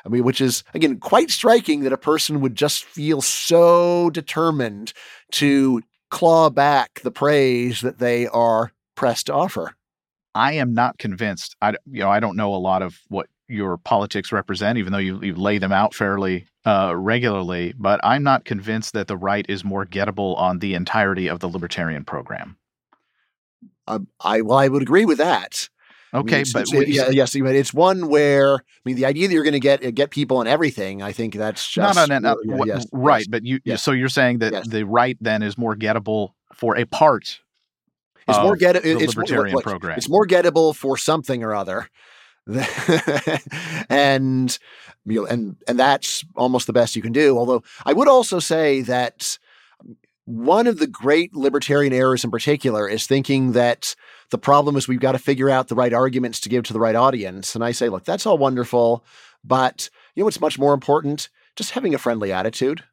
I 0.05 0.09
mean, 0.09 0.25
which 0.25 0.41
is 0.41 0.65
again 0.75 0.99
quite 0.99 1.31
striking 1.31 1.81
that 1.81 1.93
a 1.93 1.99
person 1.99 2.41
would 2.41 2.55
just 2.55 2.85
feel 2.85 3.21
so 3.21 4.11
determined 4.11 4.93
to 5.33 5.83
claw 6.11 6.51
back 6.51 7.01
the 7.03 7.11
praise 7.11 7.81
that 7.81 7.99
they 7.99 8.27
are 8.29 8.73
pressed 8.95 9.27
to 9.27 9.35
offer. 9.35 9.75
I 10.35 10.53
am 10.55 10.75
not 10.75 10.99
convinced. 10.99 11.57
I 11.61 11.71
you 11.91 12.01
know 12.01 12.11
I 12.11 12.21
don't 12.21 12.37
know 12.37 12.55
a 12.55 12.57
lot 12.57 12.83
of 12.83 12.99
what 13.09 13.29
your 13.51 13.77
politics 13.79 14.31
represent, 14.31 14.79
even 14.79 14.93
though 14.93 14.99
you, 14.99 15.21
you 15.23 15.35
lay 15.35 15.59
them 15.59 15.73
out 15.73 15.93
fairly 15.93 16.47
uh, 16.65 16.95
regularly. 16.97 17.75
But 17.77 18.01
I'm 18.05 18.23
not 18.23 18.45
convinced 18.45 18.93
that 18.93 19.09
the 19.09 19.17
right 19.17 19.45
is 19.49 19.65
more 19.65 19.85
gettable 19.85 20.39
on 20.39 20.61
the 20.61 20.75
entirety 20.75 21.27
of 21.27 21.41
the 21.41 21.49
libertarian 21.49 22.05
program. 22.05 22.57
Uh, 23.89 24.01
I 24.21 24.41
well, 24.43 24.59
I 24.59 24.69
would 24.69 24.83
agree 24.83 25.05
with 25.05 25.19
that. 25.19 25.69
Okay, 26.13 26.37
I 26.37 26.43
mean, 26.43 26.53
but 26.53 26.73
it, 26.73 26.89
yeah, 26.89 27.11
yes, 27.11 27.35
it's 27.35 27.73
one 27.73 28.09
where 28.09 28.57
I 28.57 28.61
mean 28.85 28.97
the 28.97 29.07
idea 29.07 29.29
that 29.29 29.35
you're 29.35 29.45
going 29.45 29.53
to 29.53 29.61
get 29.61 29.95
get 29.95 30.11
people 30.11 30.39
on 30.39 30.47
everything. 30.47 31.03
I 31.03 31.13
think 31.13 31.35
that's 31.35 31.71
just 31.71 31.97
no, 31.97 32.05
no, 32.07 32.19
no, 32.19 32.37
no. 32.45 32.65
yes, 32.65 32.87
right. 32.93 33.21
Yes, 33.21 33.29
but 33.29 33.45
you 33.45 33.61
yes. 33.65 33.83
so 33.83 33.93
you're 33.93 34.09
saying 34.09 34.39
that 34.39 34.69
the 34.69 34.85
right 34.85 35.17
then 35.21 35.43
is 35.43 35.57
more 35.57 35.77
gettable 35.77 36.33
for 36.53 36.77
a 36.77 36.85
part 36.85 37.41
it's 38.31 38.39
more 38.39 38.57
get 38.57 38.77
it's 38.77 39.17
libertarian 39.17 39.53
more, 39.53 39.63
program. 39.63 39.99
It's 39.99 40.09
more 40.09 40.27
gettable 40.27 40.75
for 40.75 40.97
something 40.97 41.43
or 41.43 41.55
other. 41.55 41.89
and 43.89 44.59
you 45.05 45.21
know, 45.21 45.27
and 45.27 45.57
and 45.69 45.79
that's 45.79 46.25
almost 46.37 46.67
the 46.67 46.73
best 46.73 46.97
you 46.97 47.03
can 47.03 47.13
do. 47.13 47.37
Although 47.39 47.63
I 47.85 47.93
would 47.93 48.09
also 48.09 48.39
say 48.39 48.81
that 48.83 49.39
one 50.31 50.69
of 50.69 50.79
the 50.79 50.87
great 50.87 51.35
libertarian 51.35 51.93
errors 51.93 52.23
in 52.23 52.31
particular 52.31 52.89
is 52.89 53.07
thinking 53.07 53.53
that 53.53 53.97
the 54.31 54.39
problem 54.39 54.77
is 54.77 54.87
we've 54.87 55.01
got 55.01 55.13
to 55.13 55.19
figure 55.19 55.51
out 55.51 55.67
the 55.67 55.75
right 55.75 55.93
arguments 55.93 56.39
to 56.41 56.49
give 56.49 56.63
to 56.65 56.73
the 56.73 56.79
right 56.79 56.95
audience. 56.95 57.57
And 57.57 57.65
I 57.65 57.73
say, 57.73 57.89
look, 57.89 58.05
that's 58.05 58.27
all 58.27 58.39
wonderful, 58.39 59.05
but 59.43 59.91
you 60.15 60.21
know 60.21 60.27
what's 60.27 60.41
much 60.41 60.57
more 60.57 60.73
important? 60.73 61.29
Just 61.57 61.73
having 61.73 61.95
a 61.95 61.99
friendly 61.99 62.33
attitude. 62.33 62.85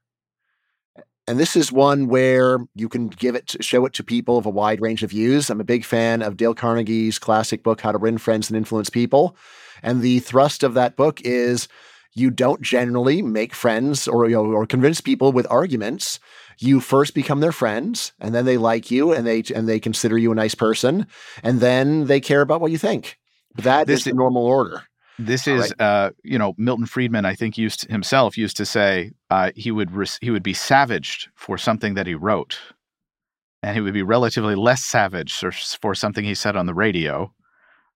And 1.28 1.40
this 1.40 1.56
is 1.56 1.72
one 1.72 2.08
where 2.08 2.60
you 2.74 2.90
can 2.90 3.10
give 3.10 3.36
it, 3.36 3.48
to, 3.48 3.62
show 3.62 3.86
it 3.86 3.94
to 3.94 4.04
people 4.04 4.38
of 4.38 4.48
a 4.48 4.50
wide 4.50 4.82
range 4.82 5.04
of 5.04 5.12
views. 5.12 5.50
I'm 5.50 5.62
a 5.62 5.66
big 5.66 5.86
fan 5.86 6.24
of 6.24 6.38
Dale 6.38 6.56
Carnegie's 6.56 7.20
classic 7.20 7.62
book, 7.62 7.82
How 7.82 7.92
to 7.92 8.00
Win 8.00 8.18
Friends 8.18 8.50
and 8.50 8.58
Influence 8.58 8.90
People. 8.90 9.36
And 9.84 10.02
the 10.02 10.20
thrust 10.20 10.64
of 10.64 10.74
that 10.74 10.96
book 10.96 11.22
is 11.22 11.68
you 12.16 12.32
don't 12.32 12.62
generally 12.62 13.22
make 13.22 13.54
friends 13.54 14.08
or, 14.08 14.28
you 14.28 14.36
know, 14.36 14.46
or 14.46 14.66
convince 14.66 15.02
people 15.02 15.32
with 15.32 15.46
arguments. 15.52 16.20
You 16.60 16.80
first 16.80 17.14
become 17.14 17.40
their 17.40 17.52
friends, 17.52 18.14
and 18.20 18.34
then 18.34 18.46
they 18.46 18.58
like 18.58 18.90
you, 18.90 19.14
and 19.14 19.26
they 19.28 19.44
and 19.54 19.68
they 19.68 19.80
consider 19.80 20.18
you 20.18 20.32
a 20.32 20.36
nice 20.36 20.56
person, 20.56 21.08
and 21.44 21.60
then 21.60 22.06
they 22.06 22.20
care 22.20 22.42
about 22.42 22.62
what 22.62 22.72
you 22.72 22.78
think. 22.78 23.18
That 23.56 23.88
this 23.88 24.00
is 24.00 24.06
the 24.06 24.14
normal 24.14 24.46
order. 24.46 24.84
This 25.20 25.48
is, 25.48 25.74
right. 25.80 25.82
uh, 25.82 26.12
you 26.24 26.38
know, 26.38 26.54
Milton 26.58 26.86
Friedman. 26.86 27.26
I 27.26 27.34
think 27.34 27.58
used 27.58 27.90
himself 27.90 28.38
used 28.38 28.56
to 28.58 28.66
say 28.66 29.12
uh, 29.32 29.52
he 29.56 29.72
would 29.72 29.92
res- 29.92 30.20
he 30.22 30.30
would 30.30 30.44
be 30.44 30.54
savaged 30.54 31.30
for 31.36 31.58
something 31.58 31.96
that 31.96 32.06
he 32.06 32.14
wrote, 32.14 32.60
and 33.64 33.76
he 33.76 33.82
would 33.82 33.94
be 33.94 34.04
relatively 34.04 34.56
less 34.56 34.84
savage 34.84 35.34
for, 35.34 35.52
for 35.52 35.96
something 35.96 36.24
he 36.24 36.36
said 36.36 36.56
on 36.56 36.68
the 36.68 36.74
radio, 36.76 37.34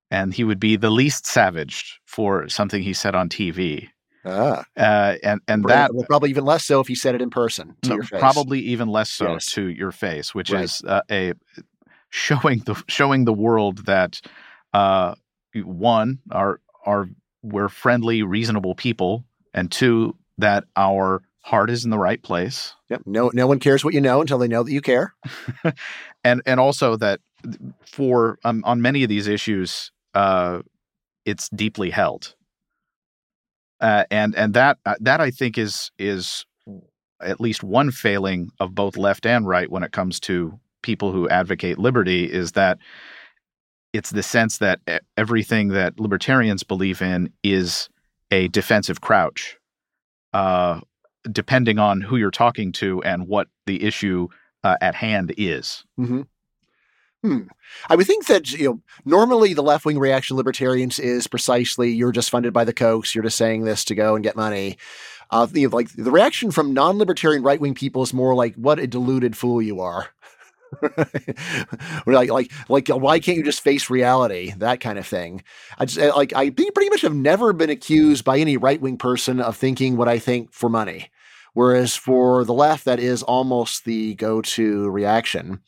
and 0.10 0.34
he 0.34 0.44
would 0.44 0.60
be 0.60 0.76
the 0.76 0.90
least 0.90 1.28
savaged 1.28 2.00
for 2.06 2.50
something 2.50 2.82
he 2.82 2.94
said 2.94 3.14
on 3.14 3.30
TV. 3.30 3.90
Ah. 4.24 4.64
Uh, 4.78 5.16
and 5.24 5.42
and 5.48 5.64
that 5.66 5.92
probably 6.08 6.30
even 6.30 6.46
less 6.46 6.66
so 6.66 6.80
if 6.80 6.88
he 6.88 6.96
said 6.96 7.16
it 7.16 7.22
in 7.22 7.30
person 7.30 7.76
to 7.84 7.90
no, 7.90 7.96
your 7.96 8.04
face. 8.04 8.20
Probably 8.20 8.60
even 8.60 8.88
less 8.88 9.10
so 9.10 9.34
yes. 9.34 9.48
to 9.54 9.68
your 9.68 9.92
face, 9.92 10.36
which 10.36 10.52
right. 10.52 10.64
is 10.64 10.84
uh, 10.86 11.02
a 11.10 11.34
showing 12.10 12.60
the 12.60 12.82
showing 12.88 13.26
the 13.26 13.34
world 13.34 13.86
that 13.86 14.22
uh, 14.74 15.16
one 15.56 16.20
our 16.32 16.60
are 16.86 17.10
we're 17.44 17.70
friendly, 17.70 18.22
reasonable 18.22 18.76
people, 18.76 19.26
and 19.54 19.72
two, 19.72 20.16
that 20.38 20.66
our 20.76 21.24
heart 21.42 21.70
is 21.70 21.84
in 21.84 21.90
the 21.90 21.98
right 21.98 22.22
place. 22.22 22.74
Yep. 22.90 23.02
No, 23.06 23.32
no 23.34 23.48
one 23.48 23.60
cares 23.60 23.84
what 23.84 23.94
you 23.94 24.02
know 24.02 24.22
until 24.22 24.38
they 24.38 24.48
know 24.48 24.64
that 24.64 24.72
you 24.72 24.82
care. 24.82 25.14
and 26.24 26.42
and 26.46 26.60
also 26.60 26.96
that 26.98 27.20
for 27.86 28.38
um, 28.44 28.64
on 28.66 28.82
many 28.82 29.04
of 29.04 29.10
these 29.10 29.28
issues, 29.28 29.92
uh, 30.14 30.62
it's 31.26 31.50
deeply 31.50 31.90
held. 31.90 32.36
Uh, 33.82 34.06
and 34.12 34.36
and 34.36 34.54
that 34.54 34.78
uh, 34.86 34.96
that 35.00 35.20
I 35.20 35.32
think 35.32 35.58
is 35.58 35.92
is 35.98 36.46
at 37.22 37.42
least 37.42 37.64
one 37.64 37.92
failing 37.92 38.50
of 38.60 38.74
both 38.74 38.96
left 38.96 39.26
and 39.26 39.48
right 39.48 39.70
when 39.70 39.84
it 39.84 39.92
comes 39.92 40.20
to 40.22 40.60
people 40.82 41.12
who 41.12 41.28
advocate 41.30 41.78
liberty 41.78 42.32
is 42.32 42.54
that 42.54 42.78
it's 43.94 44.12
the 44.12 44.24
sense 44.24 44.60
that 44.60 44.80
everything 45.18 45.70
that 45.70 46.00
libertarians 46.00 46.64
believe 46.64 47.02
in 47.02 47.32
is 47.44 47.90
a 48.32 48.48
defensive 48.50 49.02
crouch, 49.02 49.58
uh, 50.34 50.80
depending 51.32 51.78
on 51.78 52.02
who 52.02 52.16
you're 52.16 52.32
talking 52.32 52.72
to 52.72 53.04
and 53.04 53.28
what 53.28 53.48
the 53.66 53.84
issue 53.84 54.28
uh, 54.64 54.78
at 54.82 54.96
hand 54.96 55.34
is. 55.38 55.84
Mm-hmm. 56.00 56.22
Hmm. 57.24 57.42
I 57.88 57.96
would 57.96 58.08
think 58.08 58.26
that 58.28 58.52
you 58.52 58.66
know 58.66 58.82
normally 59.06 59.54
the 59.54 59.62
left 59.62 59.86
wing 59.86 60.00
reaction 60.00 60.38
libertarians 60.38 60.98
is 60.98 61.28
precisely 61.28 61.92
you're 61.92 62.12
just 62.12 62.32
funded 62.32 62.52
by 62.52 62.64
the 62.64 62.74
Kochs, 62.74 63.14
you're 63.14 63.24
just 63.24 63.38
saying 63.38 63.64
this 63.64 63.86
to 63.86 63.96
go 63.96 64.16
and 64.16 64.24
get 64.24 64.36
money. 64.36 64.78
Uh, 65.30 65.48
you 65.54 65.70
know, 65.70 65.76
like 65.76 65.90
the 65.96 66.12
reaction 66.12 66.52
from 66.52 66.74
non 66.74 66.98
libertarian 66.98 67.44
right 67.44 67.62
wing 67.62 67.76
people 67.76 68.02
is 68.02 68.14
more 68.14 68.36
like 68.36 68.56
what 68.56 68.80
a 68.80 68.88
deluded 68.88 69.38
fool 69.38 69.62
you 69.62 69.80
are. 69.80 70.10
like 72.06 72.30
like 72.30 72.52
like 72.70 72.88
why 72.88 73.20
can't 73.20 73.38
you 73.38 73.44
just 73.44 73.62
face 73.62 73.90
reality 73.90 74.54
that 74.58 74.80
kind 74.80 74.98
of 74.98 75.06
thing 75.06 75.44
i 75.78 75.84
just 75.84 76.16
like 76.16 76.34
i 76.34 76.50
pretty 76.50 76.90
much 76.90 77.02
have 77.02 77.14
never 77.14 77.52
been 77.52 77.70
accused 77.70 78.24
by 78.24 78.38
any 78.40 78.56
right-wing 78.56 78.96
person 78.96 79.42
of 79.42 79.58
thinking 79.58 79.98
what 79.98 80.08
i 80.08 80.18
think 80.18 80.54
for 80.54 80.70
money 80.70 81.10
whereas 81.54 81.98
for 81.98 82.46
the 82.46 82.54
left 82.54 82.86
that 82.86 83.02
is 83.02 83.22
almost 83.22 83.84
the 83.84 84.16
go-to 84.16 84.90
reaction 84.90 85.60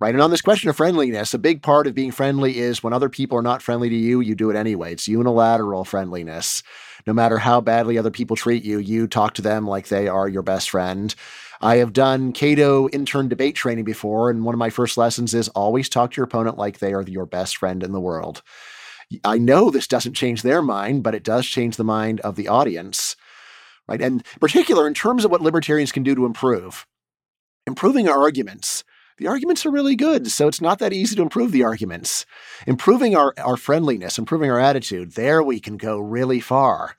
right 0.00 0.14
and 0.14 0.22
on 0.22 0.30
this 0.30 0.42
question 0.42 0.68
of 0.68 0.76
friendliness 0.76 1.34
a 1.34 1.38
big 1.38 1.62
part 1.62 1.86
of 1.86 1.94
being 1.94 2.10
friendly 2.10 2.58
is 2.58 2.82
when 2.82 2.92
other 2.92 3.08
people 3.08 3.36
are 3.38 3.42
not 3.42 3.62
friendly 3.62 3.88
to 3.88 3.96
you 3.96 4.20
you 4.20 4.34
do 4.34 4.50
it 4.50 4.56
anyway 4.56 4.92
it's 4.92 5.08
unilateral 5.08 5.84
friendliness 5.84 6.62
no 7.06 7.12
matter 7.12 7.38
how 7.38 7.60
badly 7.60 7.98
other 7.98 8.10
people 8.10 8.36
treat 8.36 8.64
you 8.64 8.78
you 8.78 9.06
talk 9.06 9.34
to 9.34 9.42
them 9.42 9.66
like 9.66 9.88
they 9.88 10.08
are 10.08 10.28
your 10.28 10.42
best 10.42 10.70
friend 10.70 11.14
I 11.60 11.76
have 11.76 11.92
done 11.92 12.32
Cato 12.32 12.88
intern 12.90 13.28
debate 13.28 13.54
training 13.54 13.84
before, 13.84 14.30
and 14.30 14.44
one 14.44 14.54
of 14.54 14.58
my 14.58 14.70
first 14.70 14.96
lessons 14.96 15.32
is 15.34 15.48
always 15.50 15.88
talk 15.88 16.12
to 16.12 16.16
your 16.16 16.24
opponent 16.24 16.58
like 16.58 16.78
they 16.78 16.92
are 16.92 17.02
your 17.02 17.26
best 17.26 17.56
friend 17.56 17.82
in 17.82 17.92
the 17.92 18.00
world. 18.00 18.42
I 19.24 19.38
know 19.38 19.70
this 19.70 19.86
doesn't 19.86 20.14
change 20.14 20.42
their 20.42 20.62
mind, 20.62 21.02
but 21.02 21.14
it 21.14 21.22
does 21.22 21.46
change 21.46 21.76
the 21.76 21.84
mind 21.84 22.20
of 22.20 22.36
the 22.36 22.48
audience. 22.48 23.16
Right. 23.88 24.02
And 24.02 24.24
particular, 24.40 24.86
in 24.86 24.94
terms 24.94 25.24
of 25.24 25.30
what 25.30 25.42
libertarians 25.42 25.92
can 25.92 26.02
do 26.02 26.16
to 26.16 26.26
improve, 26.26 26.86
improving 27.66 28.08
our 28.08 28.20
arguments. 28.20 28.82
The 29.18 29.28
arguments 29.28 29.64
are 29.64 29.70
really 29.70 29.96
good, 29.96 30.30
so 30.30 30.46
it's 30.46 30.60
not 30.60 30.78
that 30.78 30.92
easy 30.92 31.16
to 31.16 31.22
improve 31.22 31.52
the 31.52 31.64
arguments. 31.64 32.26
Improving 32.66 33.16
our, 33.16 33.32
our 33.38 33.56
friendliness, 33.56 34.18
improving 34.18 34.50
our 34.50 34.60
attitude, 34.60 35.12
there 35.12 35.42
we 35.42 35.58
can 35.58 35.76
go 35.78 35.98
really 35.98 36.40
far. 36.40 36.96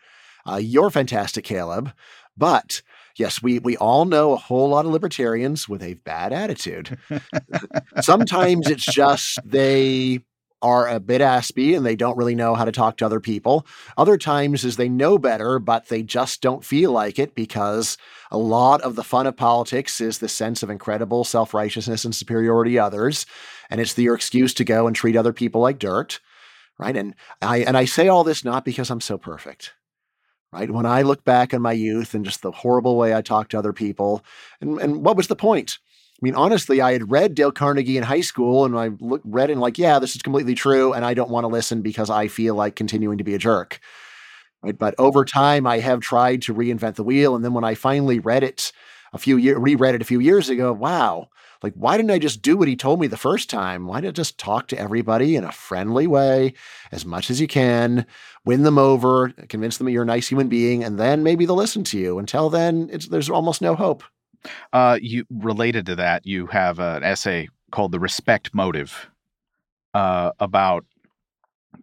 Uh, 0.48 0.56
you're 0.56 0.90
fantastic, 0.90 1.46
Caleb. 1.46 1.94
But 2.36 2.82
yes, 3.18 3.42
we, 3.42 3.60
we 3.60 3.78
all 3.78 4.06
know 4.06 4.32
a 4.34 4.38
whole 4.38 4.70
lot 4.70 4.86
of 4.86 4.92
libertarians 4.92 5.70
with 5.70 5.84
a 5.84 5.96
bad 5.96 6.34
attitude. 6.34 6.98
Sometimes 8.02 8.68
it's 8.68 8.86
just 8.86 9.40
they 9.46 10.22
are 10.62 10.88
a 10.88 11.00
bit 11.00 11.22
aspy 11.22 11.76
and 11.76 11.86
they 11.86 11.96
don't 11.96 12.18
really 12.18 12.36
know 12.36 12.56
how 12.56 12.66
to 12.66 12.72
talk 12.72 12.98
to 12.98 13.06
other 13.06 13.20
people. 13.20 13.66
Other 13.98 14.18
times 14.18 14.64
is 14.64 14.76
they 14.76 14.90
know 14.90 15.18
better, 15.18 15.60
but 15.60 15.88
they 15.88 16.02
just 16.02 16.42
don't 16.42 16.66
feel 16.66 16.92
like 16.92 17.20
it 17.20 17.36
because 17.36 17.98
a 18.32 18.38
lot 18.38 18.82
of 18.82 18.96
the 18.96 19.04
fun 19.04 19.28
of 19.28 19.38
politics 19.38 20.02
is 20.02 20.18
the 20.18 20.28
sense 20.28 20.64
of 20.64 20.70
incredible 20.70 21.24
self-righteousness 21.24 22.06
and 22.06 22.16
superiority 22.16 22.74
to 22.74 22.80
others. 22.80 23.26
And 23.70 23.80
it's 23.80 23.98
your 23.98 24.16
excuse 24.16 24.54
to 24.56 24.64
go 24.64 24.88
and 24.88 24.96
treat 24.96 25.16
other 25.16 25.34
people 25.34 25.62
like 25.62 25.80
dirt. 25.80 26.20
Right. 26.80 26.96
And 26.96 27.16
I 27.42 27.60
and 27.60 27.76
I 27.76 27.86
say 27.86 28.08
all 28.08 28.24
this 28.24 28.46
not 28.46 28.64
because 28.64 28.92
I'm 28.92 29.02
so 29.02 29.18
perfect. 29.18 29.74
Right. 30.54 30.72
When 30.72 30.86
I 30.86 31.02
look 31.02 31.24
back 31.26 31.54
on 31.54 31.62
my 31.62 31.74
youth 31.74 32.14
and 32.14 32.24
just 32.24 32.42
the 32.42 32.52
horrible 32.52 32.98
way 32.98 33.14
I 33.14 33.22
talked 33.22 33.52
to 33.52 33.60
other 33.60 33.74
people, 33.74 34.24
and, 34.62 34.80
and 34.80 35.04
what 35.04 35.18
was 35.18 35.28
the 35.28 35.36
point? 35.36 35.78
I 36.20 36.22
mean, 36.22 36.36
honestly, 36.36 36.82
I 36.82 36.94
had 36.94 37.12
read 37.12 37.36
Dale 37.36 37.52
Carnegie 37.52 37.98
in 37.98 38.04
high 38.04 38.22
school 38.22 38.66
and 38.66 38.76
I 38.76 38.90
looked, 39.00 39.26
read 39.28 39.52
and 39.52 39.62
like, 39.62 39.78
yeah, 39.78 40.00
this 40.00 40.16
is 40.16 40.24
completely 40.24 40.56
true. 40.56 40.92
And 40.94 41.06
I 41.06 41.14
don't 41.14 41.30
want 41.30 41.44
to 41.44 41.48
listen 41.48 41.84
because 41.84 42.10
I 42.10 42.28
feel 42.28 42.56
like 42.56 42.76
continuing 42.76 43.20
to 43.20 43.24
be 43.24 43.36
a 43.36 43.40
jerk. 43.40 43.80
Right. 44.64 44.78
But 44.78 44.96
over 44.98 45.24
time, 45.24 45.68
I 45.68 45.78
have 45.80 46.00
tried 46.00 46.42
to 46.44 46.56
reinvent 46.56 46.96
the 46.96 47.04
wheel. 47.04 47.36
And 47.36 47.46
then 47.46 47.54
when 47.54 47.64
I 47.64 47.76
finally 47.76 48.18
read 48.18 48.44
it 48.44 48.72
a 49.14 49.20
few 49.20 49.38
years, 49.38 49.60
reread 49.60 49.94
it 49.94 50.02
a 50.02 50.06
few 50.06 50.20
years 50.20 50.50
ago, 50.50 50.74
wow, 50.74 51.30
like, 51.64 51.74
why 51.76 51.98
didn't 51.98 52.12
I 52.12 52.20
just 52.20 52.42
do 52.42 52.58
what 52.58 52.68
he 52.68 52.76
told 52.76 53.00
me 53.00 53.08
the 53.08 53.18
first 53.18 53.50
time? 53.50 53.88
Why 53.88 54.02
did 54.02 54.10
I 54.10 54.12
just 54.12 54.38
talk 54.38 54.68
to 54.68 54.80
everybody 54.80 55.36
in 55.36 55.44
a 55.44 55.52
friendly 55.52 56.08
way 56.08 56.54
as 56.92 57.06
much 57.06 57.30
as 57.30 57.40
you 57.40 57.48
can, 57.48 58.06
win 58.46 58.64
them 58.64 58.78
over, 58.78 59.30
convince 59.50 59.78
them 59.78 59.86
that 59.86 59.92
you're 59.92 60.04
a 60.04 60.08
nice 60.08 60.28
human 60.28 60.50
being, 60.50 60.84
and 60.84 61.00
then 61.00 61.24
maybe 61.24 61.46
they'll 61.46 61.56
listen 61.56 61.84
to 61.86 61.98
you. 61.98 62.20
Until 62.20 62.50
then, 62.50 62.92
there's 63.10 63.30
almost 63.30 63.62
no 63.62 63.76
hope. 63.76 64.04
Uh, 64.74 65.00
you 65.02 65.26
related 65.30 65.86
to 65.88 65.96
that, 65.96 66.26
you 66.26 66.48
have 66.48 66.80
an 66.80 67.04
essay 67.04 67.48
called 67.72 67.92
"The 67.92 68.00
Respect 68.00 68.54
Motive" 68.54 69.10
uh, 69.94 70.32
about 70.40 70.86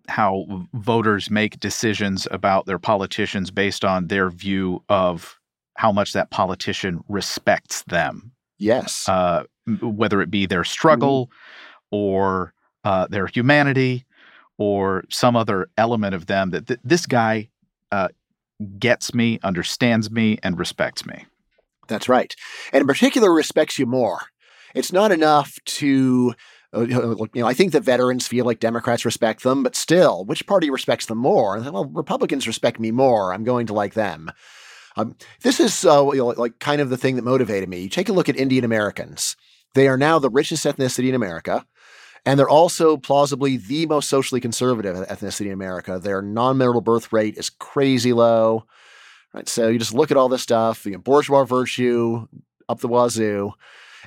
how 0.08 0.66
voters 0.74 1.30
make 1.30 1.60
decisions 1.60 2.26
about 2.30 2.66
their 2.66 2.78
politicians 2.78 3.50
based 3.50 3.84
on 3.84 4.08
their 4.08 4.30
view 4.30 4.82
of 4.88 5.38
how 5.76 5.90
much 5.90 6.12
that 6.12 6.30
politician 6.30 7.02
respects 7.08 7.82
them. 7.84 8.32
Yes, 8.58 9.08
uh, 9.08 9.44
whether 9.80 10.20
it 10.22 10.30
be 10.30 10.46
their 10.46 10.64
struggle 10.64 11.26
mm-hmm. 11.26 11.96
or 11.96 12.54
uh, 12.84 13.06
their 13.08 13.26
humanity 13.26 14.04
or 14.58 15.04
some 15.08 15.36
other 15.36 15.68
element 15.76 16.14
of 16.14 16.26
them 16.26 16.50
that 16.50 16.66
th- 16.66 16.80
this 16.84 17.06
guy 17.06 17.48
uh, 17.90 18.08
gets 18.78 19.14
me, 19.14 19.40
understands 19.42 20.10
me, 20.10 20.38
and 20.42 20.58
respects 20.58 21.04
me. 21.04 21.24
That's 21.88 22.08
right. 22.08 22.34
And 22.72 22.80
in 22.80 22.86
particular, 22.86 23.32
respects 23.32 23.78
you 23.78 23.86
more. 23.86 24.20
It's 24.74 24.92
not 24.92 25.12
enough 25.12 25.58
to, 25.64 26.34
uh, 26.74 26.80
you 26.82 27.28
know, 27.34 27.46
I 27.46 27.54
think 27.54 27.72
the 27.72 27.80
veterans 27.80 28.26
feel 28.26 28.44
like 28.44 28.58
Democrats 28.60 29.04
respect 29.04 29.42
them, 29.42 29.62
but 29.62 29.76
still, 29.76 30.24
which 30.24 30.46
party 30.46 30.70
respects 30.70 31.06
them 31.06 31.18
more? 31.18 31.60
Well, 31.60 31.84
Republicans 31.86 32.46
respect 32.46 32.80
me 32.80 32.90
more. 32.90 33.32
I'm 33.32 33.44
going 33.44 33.66
to 33.66 33.74
like 33.74 33.94
them. 33.94 34.32
Um, 34.96 35.16
this 35.42 35.60
is 35.60 35.84
uh, 35.84 36.08
you 36.12 36.18
know, 36.18 36.26
like 36.28 36.58
kind 36.58 36.80
of 36.80 36.90
the 36.90 36.96
thing 36.96 37.16
that 37.16 37.22
motivated 37.22 37.68
me. 37.68 37.80
You 37.80 37.88
take 37.88 38.08
a 38.08 38.12
look 38.12 38.28
at 38.28 38.36
Indian 38.36 38.64
Americans. 38.64 39.36
They 39.74 39.88
are 39.88 39.96
now 39.96 40.18
the 40.18 40.30
richest 40.30 40.64
ethnicity 40.64 41.08
in 41.08 41.14
America. 41.14 41.66
And 42.26 42.38
they're 42.38 42.48
also 42.48 42.96
plausibly 42.96 43.58
the 43.58 43.86
most 43.86 44.08
socially 44.08 44.40
conservative 44.40 44.96
ethnicity 45.08 45.46
in 45.46 45.52
America. 45.52 45.98
Their 45.98 46.22
non 46.22 46.56
marital 46.56 46.80
birth 46.80 47.12
rate 47.12 47.36
is 47.36 47.50
crazy 47.50 48.12
low. 48.12 48.64
Right? 49.34 49.48
So 49.48 49.68
you 49.68 49.80
just 49.80 49.92
look 49.92 50.12
at 50.12 50.16
all 50.16 50.28
this 50.28 50.42
stuff, 50.42 50.86
you 50.86 50.92
know, 50.92 50.98
bourgeois 50.98 51.44
virtue 51.44 52.28
up 52.68 52.78
the 52.78 52.88
wazoo, 52.88 53.52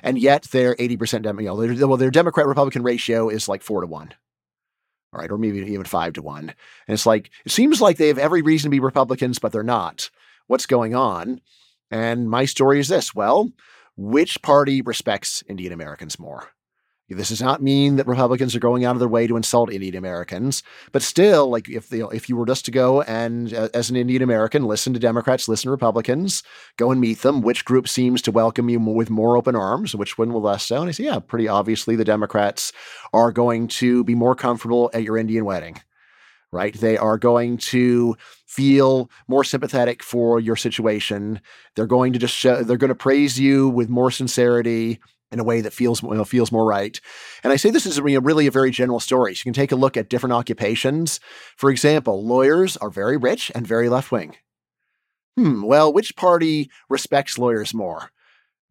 and 0.02 0.18
yet 0.18 0.44
they're 0.44 0.74
80% 0.76 1.22
Dem- 1.22 1.40
you 1.40 1.46
know, 1.46 1.86
well, 1.86 1.98
their 1.98 2.10
Democrat 2.10 2.46
Republican 2.46 2.82
ratio 2.82 3.28
is 3.28 3.48
like 3.48 3.62
four 3.62 3.82
to 3.82 3.86
one. 3.86 4.14
All 5.12 5.20
right, 5.20 5.30
or 5.30 5.38
maybe 5.38 5.58
even 5.58 5.84
five 5.84 6.14
to 6.14 6.22
one. 6.22 6.48
And 6.86 6.94
it's 6.94 7.06
like, 7.06 7.30
it 7.44 7.52
seems 7.52 7.80
like 7.80 7.96
they 7.96 8.08
have 8.08 8.18
every 8.18 8.42
reason 8.42 8.70
to 8.70 8.74
be 8.74 8.80
Republicans, 8.80 9.38
but 9.38 9.52
they're 9.52 9.62
not. 9.62 10.10
What's 10.46 10.66
going 10.66 10.94
on? 10.94 11.40
And 11.90 12.28
my 12.28 12.44
story 12.44 12.80
is 12.80 12.88
this 12.88 13.14
well, 13.14 13.50
which 13.96 14.40
party 14.42 14.82
respects 14.82 15.42
Indian 15.48 15.72
Americans 15.72 16.18
more? 16.18 16.48
This 17.10 17.30
does 17.30 17.40
not 17.40 17.62
mean 17.62 17.96
that 17.96 18.06
Republicans 18.06 18.54
are 18.54 18.60
going 18.60 18.84
out 18.84 18.94
of 18.94 18.98
their 18.98 19.08
way 19.08 19.26
to 19.26 19.36
insult 19.36 19.72
Indian 19.72 19.96
Americans, 19.96 20.62
but 20.92 21.00
still, 21.00 21.48
like 21.48 21.66
if 21.68 21.90
if 21.90 22.28
you 22.28 22.36
were 22.36 22.44
just 22.44 22.66
to 22.66 22.70
go 22.70 23.00
and 23.02 23.54
uh, 23.54 23.70
as 23.72 23.88
an 23.88 23.96
Indian 23.96 24.22
American 24.22 24.64
listen 24.64 24.92
to 24.92 24.98
Democrats, 24.98 25.48
listen 25.48 25.68
to 25.68 25.70
Republicans, 25.70 26.42
go 26.76 26.90
and 26.90 27.00
meet 27.00 27.22
them, 27.22 27.40
which 27.40 27.64
group 27.64 27.88
seems 27.88 28.20
to 28.22 28.30
welcome 28.30 28.68
you 28.68 28.78
with 28.78 29.08
more 29.08 29.38
open 29.38 29.56
arms, 29.56 29.94
which 29.94 30.18
one 30.18 30.34
will 30.34 30.42
less 30.42 30.66
so? 30.66 30.80
And 30.80 30.88
I 30.88 30.92
say, 30.92 31.04
yeah, 31.04 31.18
pretty 31.18 31.48
obviously 31.48 31.96
the 31.96 32.04
Democrats 32.04 32.72
are 33.14 33.32
going 33.32 33.68
to 33.68 34.04
be 34.04 34.14
more 34.14 34.34
comfortable 34.34 34.90
at 34.92 35.02
your 35.02 35.16
Indian 35.16 35.46
wedding 35.46 35.80
right? 36.50 36.74
They 36.74 36.96
are 36.96 37.18
going 37.18 37.58
to 37.58 38.16
feel 38.46 39.10
more 39.26 39.44
sympathetic 39.44 40.02
for 40.02 40.40
your 40.40 40.56
situation. 40.56 41.42
They're 41.74 41.86
going 41.86 42.14
to 42.14 42.18
just 42.18 42.34
show, 42.34 42.62
they're 42.62 42.78
going 42.78 42.88
to 42.88 42.94
praise 42.94 43.38
you 43.38 43.68
with 43.68 43.90
more 43.90 44.10
sincerity 44.10 44.98
in 45.30 45.40
a 45.40 45.44
way 45.44 45.60
that 45.60 45.72
feels 45.72 46.02
you 46.02 46.14
know, 46.14 46.24
feels 46.24 46.52
more 46.52 46.66
right. 46.66 47.00
And 47.44 47.52
I 47.52 47.56
say 47.56 47.70
this 47.70 47.86
is 47.86 48.00
really 48.00 48.46
a 48.46 48.50
very 48.50 48.70
general 48.70 49.00
story. 49.00 49.34
So 49.34 49.40
you 49.40 49.44
can 49.44 49.52
take 49.52 49.72
a 49.72 49.76
look 49.76 49.96
at 49.96 50.08
different 50.08 50.32
occupations. 50.32 51.20
For 51.56 51.70
example, 51.70 52.24
lawyers 52.24 52.76
are 52.78 52.90
very 52.90 53.16
rich 53.16 53.52
and 53.54 53.66
very 53.66 53.88
left 53.88 54.10
wing. 54.10 54.36
Hmm, 55.36 55.62
well, 55.62 55.92
which 55.92 56.16
party 56.16 56.70
respects 56.88 57.38
lawyers 57.38 57.72
more? 57.72 58.10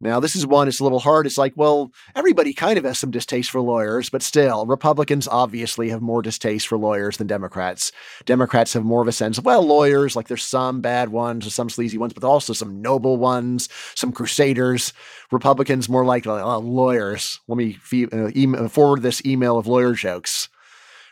Now, 0.00 0.20
this 0.20 0.36
is 0.36 0.46
one, 0.46 0.68
it's 0.68 0.78
a 0.78 0.84
little 0.84 1.00
hard. 1.00 1.26
It's 1.26 1.38
like, 1.38 1.54
well, 1.56 1.90
everybody 2.14 2.52
kind 2.52 2.78
of 2.78 2.84
has 2.84 3.00
some 3.00 3.10
distaste 3.10 3.50
for 3.50 3.60
lawyers, 3.60 4.08
but 4.08 4.22
still, 4.22 4.64
Republicans 4.64 5.26
obviously 5.26 5.88
have 5.88 6.00
more 6.00 6.22
distaste 6.22 6.68
for 6.68 6.78
lawyers 6.78 7.16
than 7.16 7.26
Democrats. 7.26 7.90
Democrats 8.24 8.74
have 8.74 8.84
more 8.84 9.02
of 9.02 9.08
a 9.08 9.12
sense 9.12 9.38
of, 9.38 9.44
well, 9.44 9.62
lawyers, 9.62 10.14
like 10.14 10.28
there's 10.28 10.44
some 10.44 10.80
bad 10.80 11.08
ones 11.08 11.44
or 11.44 11.50
some 11.50 11.68
sleazy 11.68 11.98
ones, 11.98 12.12
but 12.12 12.22
also 12.22 12.52
some 12.52 12.80
noble 12.80 13.16
ones, 13.16 13.68
some 13.96 14.12
crusaders. 14.12 14.92
Republicans 15.32 15.88
more 15.88 16.04
like 16.04 16.28
oh, 16.28 16.58
lawyers. 16.58 17.40
Let 17.48 17.58
me 17.58 17.76
uh, 18.12 18.30
email, 18.36 18.66
uh, 18.66 18.68
forward 18.68 19.02
this 19.02 19.24
email 19.26 19.58
of 19.58 19.66
lawyer 19.66 19.94
jokes. 19.94 20.48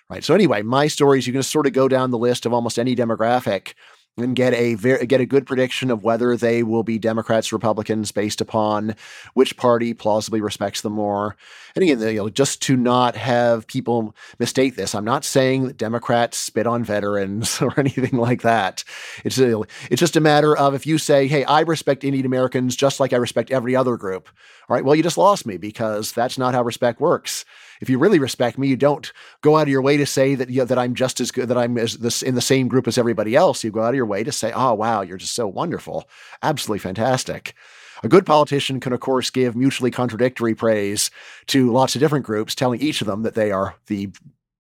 Right. 0.08 0.22
So, 0.22 0.34
anyway, 0.34 0.62
my 0.62 0.86
stories, 0.86 1.26
you 1.26 1.32
can 1.32 1.42
sort 1.42 1.66
of 1.66 1.72
go 1.72 1.88
down 1.88 2.12
the 2.12 2.18
list 2.18 2.46
of 2.46 2.52
almost 2.52 2.78
any 2.78 2.94
demographic 2.94 3.74
and 4.18 4.34
get 4.34 4.54
a 4.54 4.76
get 4.76 5.20
a 5.20 5.26
good 5.26 5.46
prediction 5.46 5.90
of 5.90 6.02
whether 6.02 6.36
they 6.36 6.62
will 6.62 6.82
be 6.82 6.98
Democrats, 6.98 7.52
Republicans, 7.52 8.12
based 8.12 8.40
upon 8.40 8.94
which 9.34 9.56
party 9.56 9.92
plausibly 9.92 10.40
respects 10.40 10.80
them 10.80 10.94
more. 10.94 11.36
And 11.74 11.82
again, 11.82 12.00
you 12.00 12.14
know, 12.14 12.28
just 12.30 12.62
to 12.62 12.76
not 12.76 13.14
have 13.16 13.66
people 13.66 14.16
mistake 14.38 14.76
this, 14.76 14.94
I'm 14.94 15.04
not 15.04 15.24
saying 15.24 15.66
that 15.66 15.76
Democrats 15.76 16.38
spit 16.38 16.66
on 16.66 16.82
veterans 16.82 17.60
or 17.62 17.78
anything 17.78 18.18
like 18.18 18.42
that. 18.42 18.84
It's 19.24 19.38
it's 19.38 20.00
just 20.00 20.16
a 20.16 20.20
matter 20.20 20.56
of 20.56 20.74
if 20.74 20.86
you 20.86 20.96
say, 20.96 21.26
"Hey, 21.26 21.44
I 21.44 21.60
respect 21.60 22.04
Indian 22.04 22.24
Americans 22.24 22.74
just 22.74 23.00
like 23.00 23.12
I 23.12 23.16
respect 23.16 23.50
every 23.50 23.76
other 23.76 23.98
group," 23.98 24.28
all 24.68 24.74
right, 24.74 24.84
well, 24.84 24.94
you 24.94 25.02
just 25.02 25.18
lost 25.18 25.46
me 25.46 25.58
because 25.58 26.12
that's 26.12 26.38
not 26.38 26.54
how 26.54 26.62
respect 26.62 27.00
works 27.00 27.44
if 27.80 27.90
you 27.90 27.98
really 27.98 28.18
respect 28.18 28.58
me, 28.58 28.68
you 28.68 28.76
don't 28.76 29.12
go 29.40 29.56
out 29.56 29.62
of 29.62 29.68
your 29.68 29.82
way 29.82 29.96
to 29.96 30.06
say 30.06 30.34
that 30.34 30.50
you 30.50 30.58
know, 30.58 30.64
that 30.64 30.78
I'm 30.78 30.94
just 30.94 31.20
as 31.20 31.30
good, 31.30 31.48
that 31.48 31.58
I'm 31.58 31.76
as 31.78 31.98
this 31.98 32.22
in 32.22 32.34
the 32.34 32.40
same 32.40 32.68
group 32.68 32.88
as 32.88 32.98
everybody 32.98 33.34
else. 33.36 33.62
You 33.62 33.70
go 33.70 33.82
out 33.82 33.90
of 33.90 33.94
your 33.94 34.06
way 34.06 34.24
to 34.24 34.32
say, 34.32 34.52
"Oh, 34.54 34.74
wow, 34.74 35.02
you're 35.02 35.16
just 35.16 35.34
so 35.34 35.46
wonderful, 35.46 36.08
absolutely 36.42 36.80
fantastic." 36.80 37.54
A 38.02 38.08
good 38.08 38.26
politician 38.26 38.78
can, 38.78 38.92
of 38.92 39.00
course, 39.00 39.30
give 39.30 39.56
mutually 39.56 39.90
contradictory 39.90 40.54
praise 40.54 41.10
to 41.46 41.72
lots 41.72 41.94
of 41.94 42.00
different 42.00 42.26
groups, 42.26 42.54
telling 42.54 42.80
each 42.80 43.00
of 43.00 43.06
them 43.06 43.22
that 43.22 43.34
they 43.34 43.50
are 43.50 43.74
the 43.86 44.10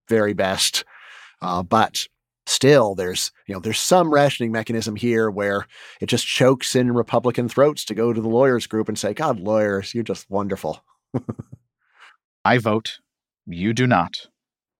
very 0.08 0.32
best. 0.32 0.84
Uh, 1.42 1.62
but 1.62 2.08
still, 2.46 2.94
there's 2.94 3.32
you 3.46 3.54
know 3.54 3.60
there's 3.60 3.80
some 3.80 4.12
rationing 4.12 4.52
mechanism 4.52 4.96
here 4.96 5.30
where 5.30 5.66
it 6.00 6.06
just 6.06 6.26
chokes 6.26 6.74
in 6.74 6.92
Republican 6.92 7.48
throats 7.48 7.84
to 7.84 7.94
go 7.94 8.12
to 8.12 8.20
the 8.20 8.28
lawyers 8.28 8.66
group 8.66 8.88
and 8.88 8.98
say, 8.98 9.12
"God, 9.12 9.38
lawyers, 9.38 9.94
you're 9.94 10.04
just 10.04 10.30
wonderful." 10.30 10.82
I 12.44 12.58
vote 12.58 13.00
you 13.46 13.72
do 13.72 13.86
not. 13.86 14.16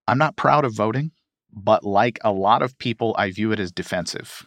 I'm 0.08 0.18
not 0.18 0.36
proud 0.36 0.64
of 0.64 0.74
voting, 0.74 1.12
but 1.52 1.84
like 1.84 2.18
a 2.22 2.32
lot 2.32 2.62
of 2.62 2.78
people, 2.78 3.14
I 3.18 3.30
view 3.30 3.52
it 3.52 3.60
as 3.60 3.72
defensive. 3.72 4.46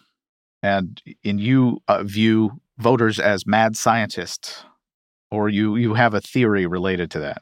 And 0.62 1.02
in 1.24 1.40
you 1.40 1.80
uh, 1.88 2.04
view 2.04 2.62
voters 2.78 3.20
as 3.20 3.46
mad 3.46 3.78
scientists, 3.78 4.64
or 5.32 5.50
you 5.50 5.76
you 5.76 5.94
have 5.94 6.14
a 6.14 6.22
theory 6.22 6.66
related 6.66 7.12
to 7.12 7.20
that. 7.20 7.42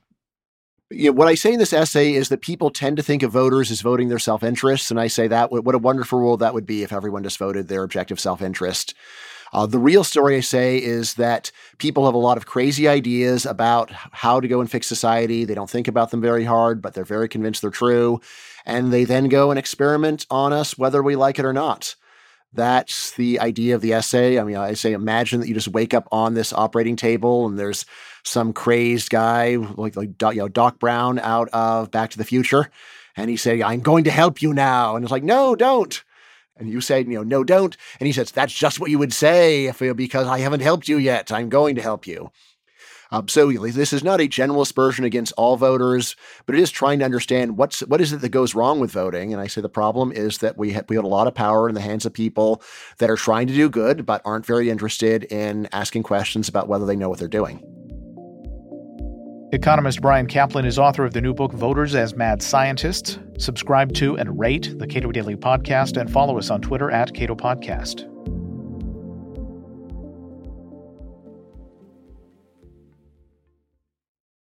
You 0.89 1.07
know, 1.07 1.13
what 1.13 1.27
I 1.27 1.35
say 1.35 1.51
in 1.51 1.59
this 1.59 1.73
essay 1.73 2.13
is 2.13 2.29
that 2.29 2.41
people 2.41 2.69
tend 2.69 2.95
to 2.97 3.03
think 3.03 3.23
of 3.23 3.31
voters 3.31 3.71
as 3.71 3.81
voting 3.81 4.07
their 4.07 4.19
self 4.19 4.43
interest. 4.43 4.91
And 4.91 4.99
I 4.99 5.07
say 5.07 5.27
that 5.27 5.51
what 5.51 5.75
a 5.75 5.79
wonderful 5.79 6.19
world 6.19 6.39
that 6.39 6.53
would 6.53 6.65
be 6.65 6.83
if 6.83 6.93
everyone 6.93 7.23
just 7.23 7.39
voted 7.39 7.67
their 7.67 7.83
objective 7.83 8.19
self 8.19 8.41
interest. 8.41 8.93
Uh, 9.53 9.65
the 9.65 9.79
real 9.79 10.03
story, 10.03 10.37
I 10.37 10.41
say, 10.41 10.77
is 10.77 11.15
that 11.15 11.51
people 11.77 12.05
have 12.05 12.13
a 12.13 12.19
lot 12.19 12.37
of 12.37 12.45
crazy 12.45 12.87
ideas 12.87 13.45
about 13.45 13.91
how 13.91 14.39
to 14.39 14.47
go 14.47 14.61
and 14.61 14.69
fix 14.69 14.87
society. 14.87 15.45
They 15.45 15.55
don't 15.55 15.69
think 15.69 15.87
about 15.87 16.11
them 16.11 16.21
very 16.21 16.43
hard, 16.43 16.81
but 16.81 16.93
they're 16.93 17.05
very 17.05 17.29
convinced 17.29 17.61
they're 17.61 17.71
true. 17.71 18.19
And 18.65 18.91
they 18.91 19.05
then 19.05 19.29
go 19.29 19.49
and 19.49 19.57
experiment 19.57 20.25
on 20.29 20.53
us 20.53 20.77
whether 20.77 21.01
we 21.01 21.15
like 21.15 21.39
it 21.39 21.45
or 21.45 21.53
not. 21.53 21.95
That's 22.53 23.11
the 23.11 23.39
idea 23.39 23.75
of 23.75 23.81
the 23.81 23.93
essay. 23.93 24.39
I 24.39 24.43
mean, 24.43 24.55
I 24.55 24.73
say, 24.73 24.93
imagine 24.93 25.39
that 25.39 25.47
you 25.47 25.53
just 25.53 25.67
wake 25.67 25.93
up 25.93 26.07
on 26.11 26.33
this 26.33 26.53
operating 26.53 26.95
table 26.95 27.45
and 27.45 27.59
there's 27.59 27.85
some 28.23 28.53
crazed 28.53 29.09
guy 29.09 29.55
like 29.55 29.95
like 29.95 30.09
you 30.21 30.35
know 30.35 30.47
Doc 30.47 30.79
Brown 30.79 31.19
out 31.19 31.49
of 31.49 31.91
Back 31.91 32.11
to 32.11 32.17
the 32.17 32.23
Future, 32.23 32.69
and 33.15 33.29
he 33.29 33.37
say, 33.37 33.61
"I'm 33.61 33.81
going 33.81 34.03
to 34.05 34.11
help 34.11 34.41
you 34.41 34.53
now," 34.53 34.95
and 34.95 35.03
it's 35.03 35.11
like, 35.11 35.23
"No, 35.23 35.55
don't." 35.55 36.03
And 36.59 36.69
you 36.69 36.81
say, 36.81 36.99
you 37.01 37.05
know, 37.07 37.23
no, 37.23 37.43
don't. 37.43 37.75
And 37.99 38.07
he 38.07 38.13
says, 38.13 38.31
that's 38.31 38.53
just 38.53 38.79
what 38.79 38.89
you 38.89 38.99
would 38.99 39.13
say 39.13 39.71
because 39.95 40.27
I 40.27 40.39
haven't 40.39 40.61
helped 40.61 40.87
you 40.87 40.97
yet. 40.97 41.31
I'm 41.31 41.49
going 41.49 41.75
to 41.75 41.81
help 41.81 42.07
you. 42.07 42.31
Um, 43.11 43.27
so 43.27 43.51
this 43.51 43.93
is 43.93 44.03
not 44.03 44.19
a 44.19 44.27
general 44.27 44.61
aspersion 44.61 45.05
against 45.05 45.33
all 45.37 45.55
voters, 45.55 46.15
but 46.45 46.55
it 46.55 46.61
is 46.61 46.71
trying 46.71 46.99
to 46.99 47.05
understand 47.05 47.57
what's 47.57 47.79
what 47.81 48.01
is 48.01 48.11
it 48.11 48.21
that 48.21 48.29
goes 48.29 48.53
wrong 48.53 48.79
with 48.79 48.91
voting. 48.91 49.31
And 49.31 49.41
I 49.41 49.47
say 49.47 49.61
the 49.61 49.69
problem 49.69 50.11
is 50.11 50.39
that 50.39 50.57
we 50.57 50.73
ha- 50.73 50.81
we 50.89 50.95
have 50.95 51.05
a 51.05 51.09
lot 51.09 51.27
of 51.27 51.33
power 51.33 51.69
in 51.69 51.75
the 51.75 51.81
hands 51.81 52.05
of 52.05 52.13
people 52.13 52.61
that 52.97 53.09
are 53.09 53.15
trying 53.15 53.47
to 53.47 53.53
do 53.53 53.69
good 53.69 54.05
but 54.05 54.21
aren't 54.25 54.45
very 54.45 54.69
interested 54.69 55.23
in 55.25 55.69
asking 55.71 56.03
questions 56.03 56.49
about 56.49 56.67
whether 56.67 56.85
they 56.85 56.95
know 56.95 57.09
what 57.09 57.19
they're 57.19 57.27
doing. 57.27 57.86
Economist 59.53 60.01
Bryan 60.01 60.27
Caplan 60.27 60.65
is 60.65 60.77
author 60.77 61.05
of 61.05 61.13
the 61.13 61.21
new 61.21 61.33
book 61.33 61.53
Voters 61.53 61.95
as 61.95 62.17
Mad 62.17 62.41
Scientists. 62.41 63.17
Subscribe 63.37 63.93
to 63.93 64.17
and 64.17 64.37
rate 64.37 64.77
the 64.77 64.85
Cato 64.85 65.09
Daily 65.09 65.37
Podcast 65.37 65.95
and 65.95 66.11
follow 66.11 66.37
us 66.37 66.49
on 66.49 66.59
Twitter 66.59 66.91
at 66.91 67.13
Cato 67.13 67.33
Podcast. 67.33 68.03